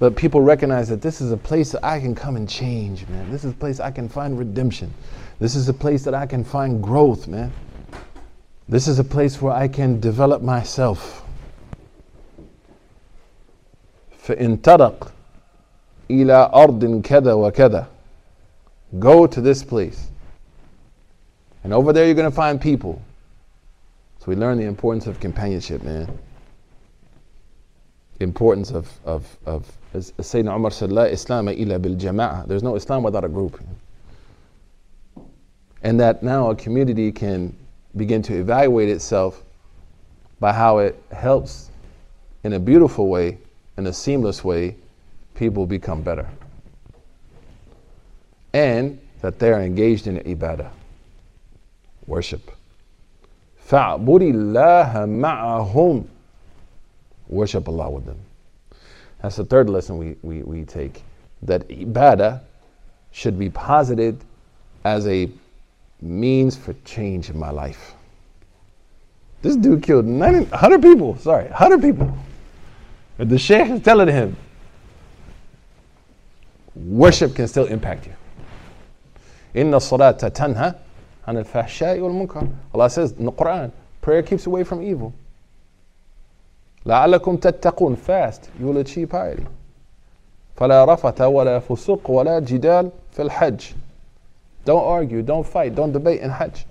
[0.00, 3.30] but people recognize that this is a place that I can come and change, man.
[3.30, 4.92] This is a place I can find redemption.
[5.38, 7.52] This is a place that I can find growth, man.
[8.66, 11.22] This is a place where I can develop myself.
[14.24, 15.12] فإن طرق
[16.10, 17.86] إلى أرض كذا وكذا
[18.98, 20.08] Go to this place.
[21.62, 23.02] And over there you're going to find people.
[24.20, 26.08] So we learn the importance of companionship, man
[28.20, 32.46] importance of, of, of as Sayyidina Umar said, La Islam illa bil jama'ah.
[32.46, 33.60] There's no Islam without a group.
[35.82, 37.56] And that now a community can
[37.96, 39.42] begin to evaluate itself
[40.38, 41.70] by how it helps
[42.44, 43.38] in a beautiful way,
[43.76, 44.76] in a seamless way,
[45.34, 46.28] people become better.
[48.52, 50.70] And that they are engaged in ibadah,
[52.06, 52.50] worship.
[53.68, 56.04] فَاعْبُدِ اللَّهَ مَعَهُمْ
[57.27, 58.19] Worship Allah with them.
[59.21, 61.03] That's the third lesson we, we, we take.
[61.41, 62.41] That ibadah
[63.11, 64.19] should be posited
[64.83, 65.29] as a
[66.01, 67.93] means for change in my life.
[69.41, 72.15] This dude killed 90, 100 people, sorry, 100 people.
[73.17, 74.35] But the sheikh is telling him,
[76.75, 78.13] worship can still impact you.
[79.53, 80.77] Inna salata tanha
[81.27, 82.53] an al-fahsha'i wal-munkar.
[82.73, 83.71] Allah says in the Quran,
[84.01, 85.13] prayer keeps away from evil.
[86.85, 89.09] لعلكم تتقون fast you will achieve
[90.55, 93.61] فلا رفث ولا فسوق ولا جدال في الحج
[94.65, 96.65] don't argue don't fight don't debate in hajj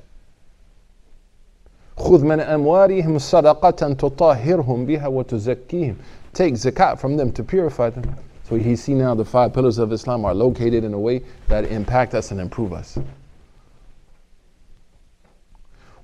[1.96, 5.96] خذ من أموالهم صدقة تطهرهم بها وتزكيهم
[6.32, 8.04] take zakat from them to purify them
[8.48, 11.64] so he see now the five pillars of Islam are located in a way that
[11.64, 12.98] impact us and improve us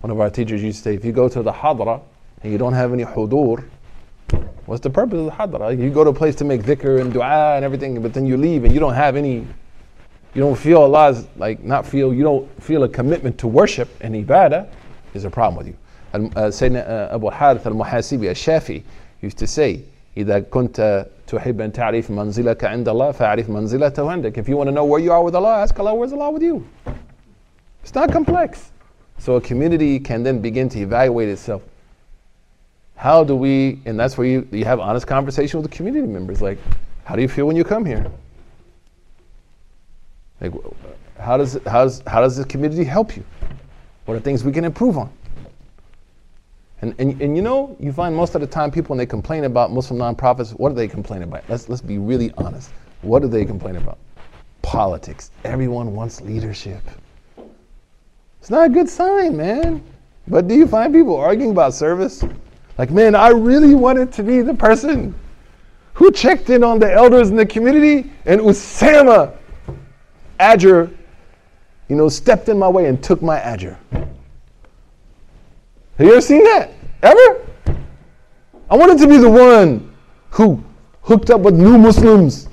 [0.01, 2.01] one of our teachers used to say if you go to the hadra
[2.43, 3.65] and you don't have any hudur
[4.66, 5.78] What's the purpose of the hadra?
[5.78, 8.36] You go to a place to make dhikr and dua and everything, but then you
[8.36, 9.46] leave and you don't have any,
[10.34, 14.16] you don't feel Allah's, like, not feel, you don't feel a commitment to worship and
[14.16, 14.68] ibadah,
[15.14, 15.78] is a problem with you.
[16.14, 18.84] Uh, Sayyidina uh, Abu Harith al-Muhasibi al-Shafi
[19.22, 19.84] used to say,
[20.18, 24.38] إذا كنت تحب أن تعرف منزلك عند الله فأعرف منزلته عندك.
[24.38, 26.42] If you want to know where you are with Allah, ask Allah, where's Allah with
[26.42, 26.66] you?
[27.84, 28.72] It's not complex.
[29.18, 31.64] So a community can then begin to evaluate itself
[33.01, 36.43] how do we, and that's where you, you have honest conversation with the community members.
[36.43, 36.59] Like,
[37.05, 38.13] how do you feel when you come here?
[40.39, 40.53] Like,
[41.19, 43.25] how does, how does, how does the community help you?
[44.05, 45.11] What are things we can improve on?
[46.83, 49.45] And, and, and you know, you find most of the time people, when they complain
[49.45, 51.49] about Muslim nonprofits, what do they complain about?
[51.49, 52.71] Let's, let's be really honest.
[53.01, 53.97] What do they complain about?
[54.61, 55.31] Politics.
[55.45, 56.83] Everyone wants leadership.
[58.41, 59.83] It's not a good sign, man.
[60.29, 62.23] But do you find people arguing about service?
[62.81, 65.15] Like, man, I really wanted to be the person
[65.93, 69.37] who checked in on the elders in the community, and Usama
[70.41, 70.91] Ajr,
[71.91, 73.77] you know, stepped in my way and took my Ajr.
[73.93, 74.09] Have
[75.99, 76.71] you ever seen that?
[77.03, 77.47] Ever?
[78.71, 79.95] I wanted to be the one
[80.31, 80.65] who
[81.03, 82.49] hooked up with new Muslims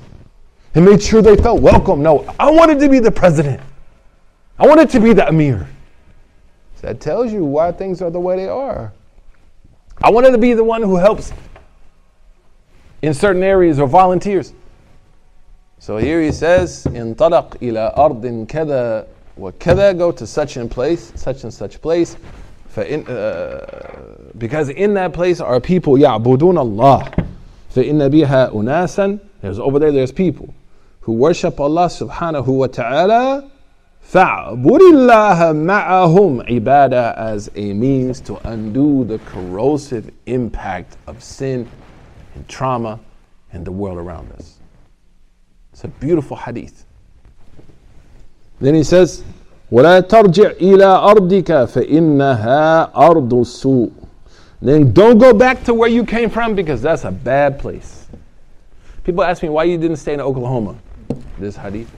[0.76, 2.04] and made sure they felt welcome.
[2.04, 3.62] No, I wanted to be the president.
[4.60, 5.70] I wanted to be the emir.
[6.76, 8.92] So that tells you why things are the way they are.
[10.03, 11.33] I wanted to be the one who helps
[13.03, 14.53] in certain areas or volunteers.
[15.79, 20.71] So here he says, in talaq ila ardin kada wa kada, go to such and
[20.71, 22.17] place, such and such place.
[22.75, 27.27] فإن, uh, because in that place are people يعبدون الله
[27.75, 30.55] فإن بها أناسا there's over there there's people
[31.03, 33.51] who worship Allah subhanahu wa ta'ala,
[34.13, 41.67] فَاعْبُدِ اللَّهَ مَعَهُمْ ibadah as a means to undo the corrosive impact of sin
[42.35, 43.01] and trauma
[43.53, 44.59] in the world around us.
[45.73, 46.85] It's a beautiful hadith.
[48.61, 49.25] Then he says,
[49.71, 53.91] ولا ترجع إلى أرضك فإنها أرض السوء.
[54.61, 58.07] Then don't go back to where you came from because that's a bad place.
[59.05, 60.77] People ask me why you didn't stay in Oklahoma.
[61.39, 61.91] This hadith.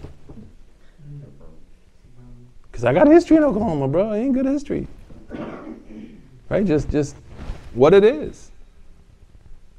[2.80, 4.10] Because I got history in Oklahoma, bro.
[4.10, 4.88] I ain't good history.
[6.48, 6.66] Right?
[6.66, 7.14] Just just
[7.74, 8.52] what it is.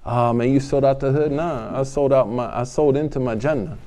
[0.05, 1.33] Oh man, you sold out the hood?
[1.33, 3.79] Nah, I sold out my I sold into my Jannah.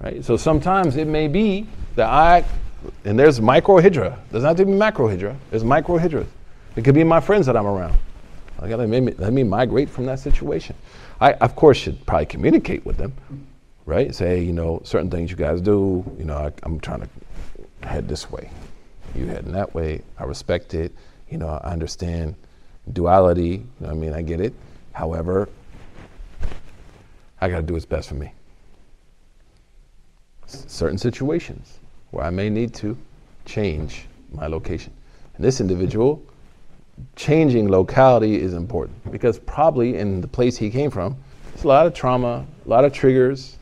[0.00, 0.24] Right?
[0.24, 2.42] So sometimes it may be that I,
[3.04, 4.16] and there's micro hijra.
[4.32, 5.36] Doesn't have to be macro hijra.
[5.50, 6.26] There's micro hijra.
[6.74, 7.98] It could be my friends that I'm around.
[8.60, 10.74] I gotta let me, let me migrate from that situation.
[11.20, 13.12] I, of course, should probably communicate with them,
[13.90, 14.14] right?
[14.14, 16.04] Say, you know, certain things you guys do.
[16.18, 18.50] You know, I, I'm trying to head this way.
[19.14, 20.02] You heading that way.
[20.18, 20.92] I respect it.
[21.28, 22.34] You know, I understand
[22.92, 23.48] duality.
[23.50, 24.14] You know I mean?
[24.14, 24.54] I get it.
[24.92, 25.48] However,
[27.40, 28.32] I got to do what's best for me
[30.50, 31.78] certain situations
[32.10, 32.96] where I may need to
[33.44, 34.92] change my location.
[35.36, 36.22] And this individual,
[37.16, 41.16] changing locality is important because probably in the place he came from,
[41.50, 43.56] there's a lot of trauma, a lot of triggers.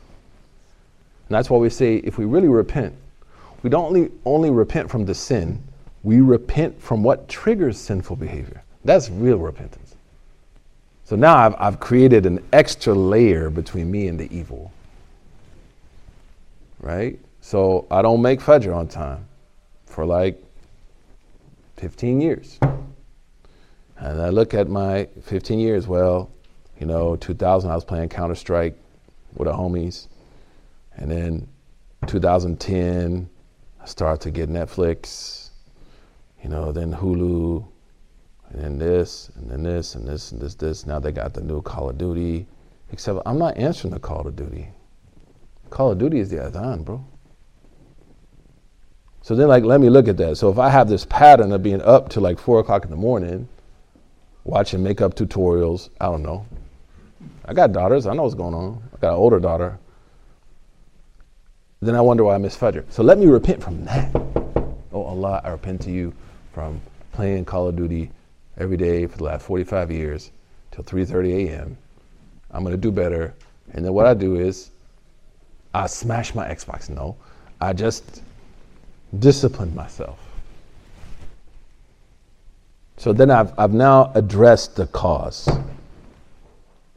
[1.29, 2.93] And that's why we say if we really repent,
[3.63, 5.61] we don't only, only repent from the sin,
[6.03, 8.63] we repent from what triggers sinful behavior.
[8.83, 9.95] That's real repentance.
[11.05, 14.71] So now I've, I've created an extra layer between me and the evil
[16.81, 17.19] right?
[17.41, 19.25] So I don't make Fajr on time
[19.85, 20.41] for like
[21.77, 22.59] 15 years.
[22.61, 26.29] And I look at my 15 years, well,
[26.79, 28.75] you know, 2000 I was playing Counter Strike
[29.35, 30.07] with the homies.
[30.99, 31.47] And then
[32.07, 33.29] 2010,
[33.81, 35.49] I started to get Netflix,
[36.43, 37.65] you know, then Hulu,
[38.49, 40.85] and then this, and then this, and this, and this, this.
[40.85, 42.45] Now they got the new Call of Duty.
[42.91, 44.67] Except I'm not answering the Call of Duty.
[45.69, 47.05] Call of Duty is the adhan, bro.
[49.21, 50.37] So then, like, let me look at that.
[50.37, 52.97] So if I have this pattern of being up to like four o'clock in the
[52.97, 53.47] morning,
[54.43, 56.45] watching makeup tutorials, I don't know.
[57.45, 58.07] I got daughters.
[58.07, 58.81] I know what's going on.
[58.93, 59.77] I got an older daughter.
[61.81, 62.83] Then I wonder why I miss Fajr.
[62.89, 64.13] So let me repent from that.
[64.91, 66.13] Oh Allah, I repent to you
[66.53, 66.81] from
[67.13, 68.11] playing Call of Duty
[68.57, 70.31] every day for the last 45 years
[70.71, 71.77] till 3:30 a.m.
[72.51, 73.33] I'm gonna do better.
[73.71, 74.71] And then what I do is
[75.73, 76.89] I smash my Xbox.
[76.89, 77.15] No,
[77.61, 78.23] I just
[79.19, 80.19] discipline myself.
[82.97, 85.47] So then I've, I've now addressed the cause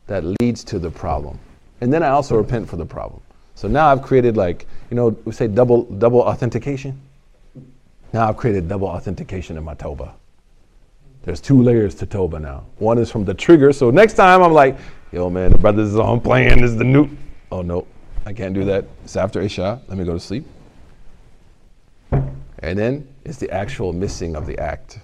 [0.09, 1.39] that leads to the problem.
[1.81, 3.21] And then I also repent for the problem.
[3.63, 7.01] So now I've created like, you know, we say double double authentication.
[8.13, 10.17] Now I've created double authentication in my Toba.
[11.23, 12.65] There's two layers to Toba now.
[12.79, 13.73] One is from the trigger.
[13.73, 14.77] So next time I'm like,
[15.13, 17.09] yo man, the brothers is on playing, this is the new.
[17.53, 17.87] Oh no,
[18.27, 18.85] I can't do that.
[19.05, 19.81] It's after Isha.
[19.87, 20.45] Let me go to sleep.
[22.11, 24.99] And then it's the actual missing of the act.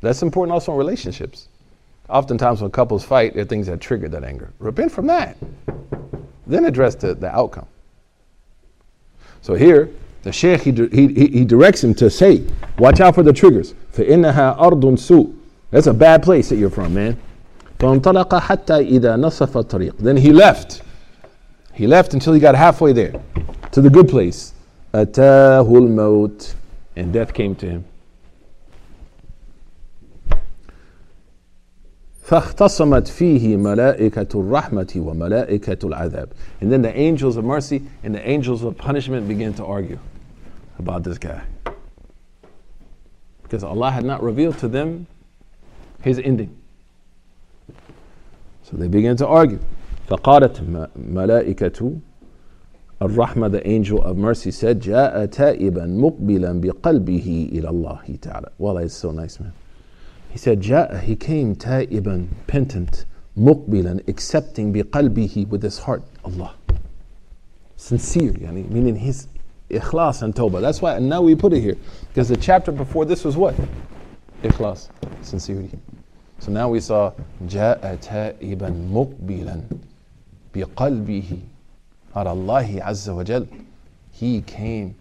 [0.00, 1.48] That's important also in relationships.
[2.08, 4.50] Oftentimes, when couples fight, there are things that trigger that anger.
[4.58, 5.36] Repent from that.
[6.45, 7.67] Then address the, the outcome.
[9.41, 9.89] So here,
[10.23, 12.43] the Shaykh, he, he, he directs him to say,
[12.77, 13.73] watch out for the triggers.
[13.93, 15.35] فَإِنَّهَا أَرْضٌ سُوء
[15.71, 17.17] That's a bad place that you're from, man.
[17.79, 20.81] فَانْطَلَقَ حَتَّى إِذَا نَصَفَ الطَّرِيقِ Then he left.
[21.73, 23.13] He left until he got halfway there,
[23.71, 24.53] to the good place.
[24.93, 26.55] أتاه الموت
[26.95, 27.85] and death came to him.
[32.31, 36.27] فاختصمت فيه ملائكة الرحمة وملائكة العذاب.
[36.61, 39.99] And then the angels of mercy and the angels of punishment began to argue
[40.77, 41.41] about this guy.
[43.43, 45.07] Because Allah had not revealed to them
[46.01, 46.55] his ending.
[48.63, 49.59] So they began to argue.
[50.09, 50.61] فقالت
[50.97, 51.91] ملائكة
[53.01, 58.93] الرحمة the angel of mercy said جاء تائبا مقبلا بقلبه إلى الله تعالى Well, it's
[58.93, 59.53] so nice man
[60.31, 63.05] He said جاء he came تائبا penitent
[63.37, 66.53] مقبلا accepting بقلبه with his heart Allah
[67.75, 69.27] sincere يعني meaning his
[69.71, 71.75] ikhlas and tawbah that's why and now we put it here
[72.09, 73.55] because the chapter before this was what
[74.43, 74.89] ikhlas
[75.21, 75.79] sincerity
[76.39, 77.11] so now we saw
[77.47, 79.61] جاء تائبا مقبلا
[80.55, 81.39] بقلبه
[82.15, 83.47] على الله عز وجل
[84.11, 84.93] he came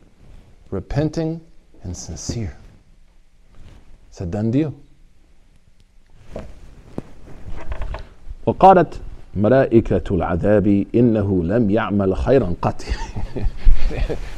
[0.71, 1.41] repenting
[1.83, 2.57] and sincere
[4.09, 4.75] it's a done deal
[8.46, 9.00] وقالت
[9.36, 12.84] ملائكة العذاب إنه لم يعمل خيرا قط.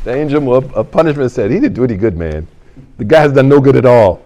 [0.05, 2.47] the angel of punishment said, he didn't do any good, man.
[2.97, 4.19] The guy has done no good at all.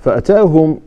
[0.00, 0.80] فأتاهم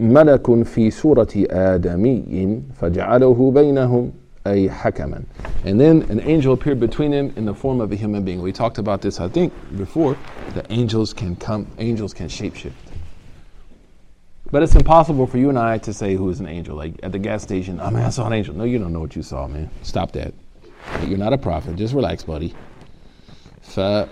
[0.00, 4.12] ملك في سورة آدمي فجعله بينهم
[4.46, 5.26] a hakaman.
[5.64, 8.40] And then an angel appeared between him in the form of a human being.
[8.40, 10.16] We talked about this, I think, before.
[10.54, 12.72] The angels can come, angels can shapeshift.
[14.50, 16.76] But it's impossible for you and I to say who is an angel.
[16.76, 18.54] Like at the gas station, oh man, I saw an angel.
[18.54, 19.70] No, you don't know what you saw, man.
[19.82, 20.32] Stop that.
[21.06, 21.76] You're not a prophet.
[21.76, 22.54] Just relax, buddy.
[23.62, 24.08] So,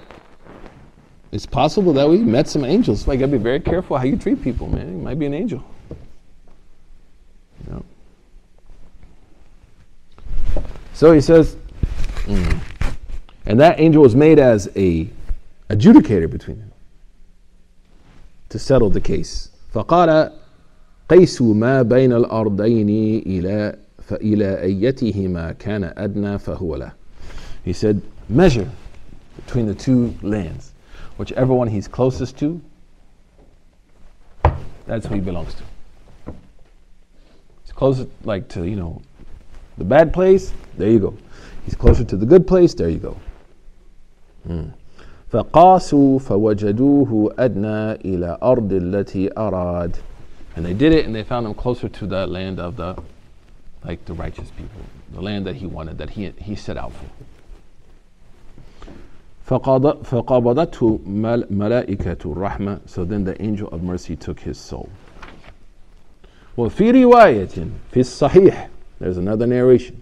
[1.33, 3.09] it's possible that we met some angels.
[3.09, 4.89] Like, gotta be very careful how you treat people, man.
[4.89, 5.65] You might be an angel.
[7.65, 7.85] You know?
[10.96, 11.56] So he says,
[12.26, 12.60] mm.
[13.46, 15.10] and that angel was made as a
[15.70, 16.72] adjudicator between them
[18.50, 19.50] to settle the case.
[19.74, 20.32] فقال
[21.10, 22.90] قيسوا ما بين الأرضين
[23.26, 26.92] إلى فإلى أيتهما كان أدنى فهو له.
[27.64, 28.70] He said, measure
[29.46, 30.72] between the two lands
[31.18, 32.60] whichever one he's closest to,
[34.88, 35.64] that's who he belongs to.
[37.64, 39.02] He's closer, like to, you know,
[39.78, 41.18] the bad place, there you go.
[41.66, 43.18] He's closer to the good place, there you go.
[44.48, 44.72] Mm.
[45.32, 49.96] فقاسوا فوجدوه أدنى إلى أرض التي أراد
[50.58, 52.96] and they did it and they found him closer to the land of the
[53.86, 54.82] like the righteous people
[55.14, 57.06] the land that he wanted that he, he set out for
[60.04, 61.00] فقبضته
[61.50, 64.90] ملائكة الرحمة so then the angel of mercy took his soul
[66.58, 68.70] وفي رواية في الصحيح
[69.00, 70.02] there's another narration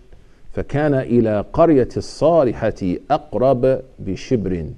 [0.53, 4.73] فكان إلى قرية الصالحة أقرب بشبر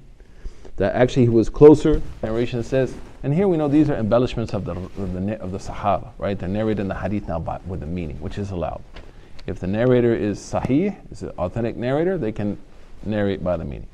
[0.76, 4.64] that actually he was closer narration says and here we know these are embellishments of
[4.64, 7.80] the, of the, of the Sahaba right they're narrated in the hadith now by, with
[7.80, 8.82] the meaning which is allowed
[9.46, 12.56] if the narrator is sahih is an authentic narrator they can
[13.04, 13.88] narrate by the meaning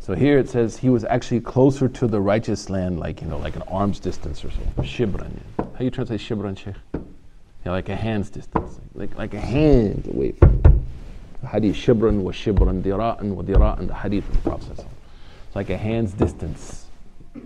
[0.00, 3.36] so here it says he was actually closer to the righteous land, like you know,
[3.36, 4.60] like an arm's distance or so.
[4.78, 5.30] Shibran.
[5.58, 6.74] How you translate shibran, Sheikh?
[7.64, 10.62] Yeah, like a hand's distance, like like a hand away from.
[11.42, 13.88] The hadith shibran wa shibran dira'an wa dira'an.
[13.88, 14.84] The hadith of the Prophet.
[15.46, 16.86] It's like a hand's distance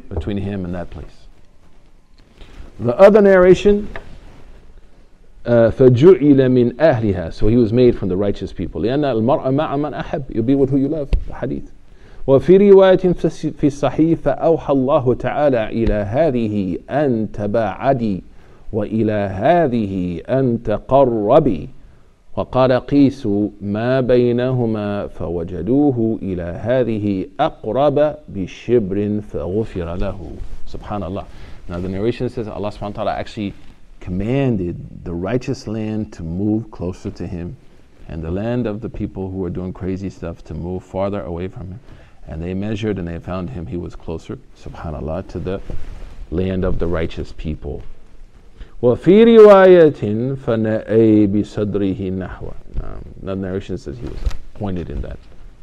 [0.09, 1.27] between him and that place.
[2.81, 3.89] The other narration.
[5.45, 9.93] فجعل من أهلها so he was made from the righteous people لأن المرء مع من
[9.93, 11.71] أحب you'll be with who you love the hadith
[12.27, 13.13] وفي رواية
[13.59, 18.23] في الصحيح فأوحى الله تعالى إلى هذه أن تباعدي
[18.73, 21.69] وإلى هذه أن تقربي
[22.37, 30.31] وقال قيسوا ما بينهما فوجدوه إلى هذه أقرب بشبر فغفر له
[30.67, 31.25] سبحان الله
[31.69, 33.55] Now the narration says Allah subhanahu wa ta'ala actually
[34.01, 37.57] commanded the righteous land to move closer to him
[38.09, 41.49] and the land of the people who were doing crazy stuff to move farther away
[41.49, 41.81] from him.
[42.27, 45.61] And they measured and they found him, he was closer, subhanAllah, to the
[46.31, 47.83] land of the righteous people.
[48.83, 54.19] وفي رواية فنأي بصدره نحو um, The narration says he was
[54.55, 55.19] pointed in that,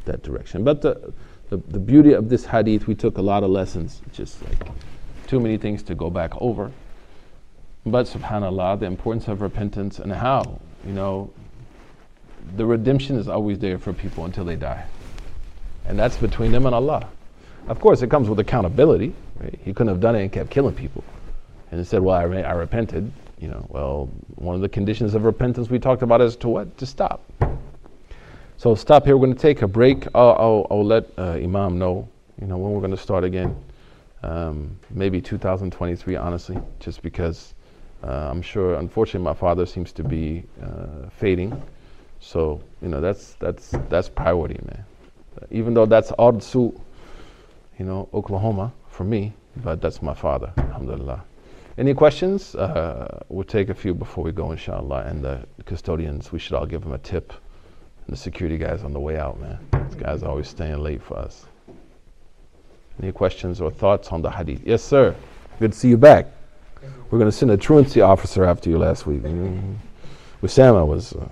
[0.06, 0.64] that direction.
[0.64, 1.12] But the,
[1.50, 4.68] the, the beauty of this hadith, we took a lot of lessons, just like
[5.26, 6.72] too many things to go back over.
[7.86, 11.30] But subhanAllah, the importance of repentance and how, you know,
[12.56, 14.84] the redemption is always there for people until they die.
[15.86, 17.08] And that's between them and Allah.
[17.68, 19.14] Of course, it comes with accountability.
[19.40, 19.58] Right?
[19.64, 21.04] He couldn't have done it and kept killing people.
[21.71, 23.11] And he said, Well, I, re- I repented.
[23.39, 26.77] You know, well, one of the conditions of repentance we talked about is to what?
[26.77, 27.21] To stop.
[28.57, 29.15] So stop here.
[29.15, 30.07] We're going to take a break.
[30.15, 32.07] I'll, I'll, I'll let uh, Imam know,
[32.41, 33.55] you know, when we're going to start again.
[34.23, 37.53] Um, maybe 2023, honestly, just because
[38.03, 41.61] uh, I'm sure, unfortunately, my father seems to be uh, fading.
[42.19, 44.83] So, you know, that's, that's, that's priority, man
[45.51, 46.79] even though that's Ard Su,
[47.79, 51.23] you know, Oklahoma for me, but that's my father, alhamdulillah.
[51.77, 52.55] Any questions?
[52.55, 55.05] Uh, we'll take a few before we go, inshallah.
[55.05, 57.31] And the custodians, we should all give them a tip.
[58.07, 59.59] And the security guys on the way out, man.
[59.87, 61.45] These guys are always staying late for us.
[63.01, 64.61] Any questions or thoughts on the hadith?
[64.65, 65.15] Yes, sir.
[65.59, 66.25] Good to see you back.
[67.11, 69.21] We're going to send a truancy officer after you last week.
[69.21, 69.75] Mm-hmm.
[70.43, 71.13] Usama was.
[71.13, 71.27] Uh,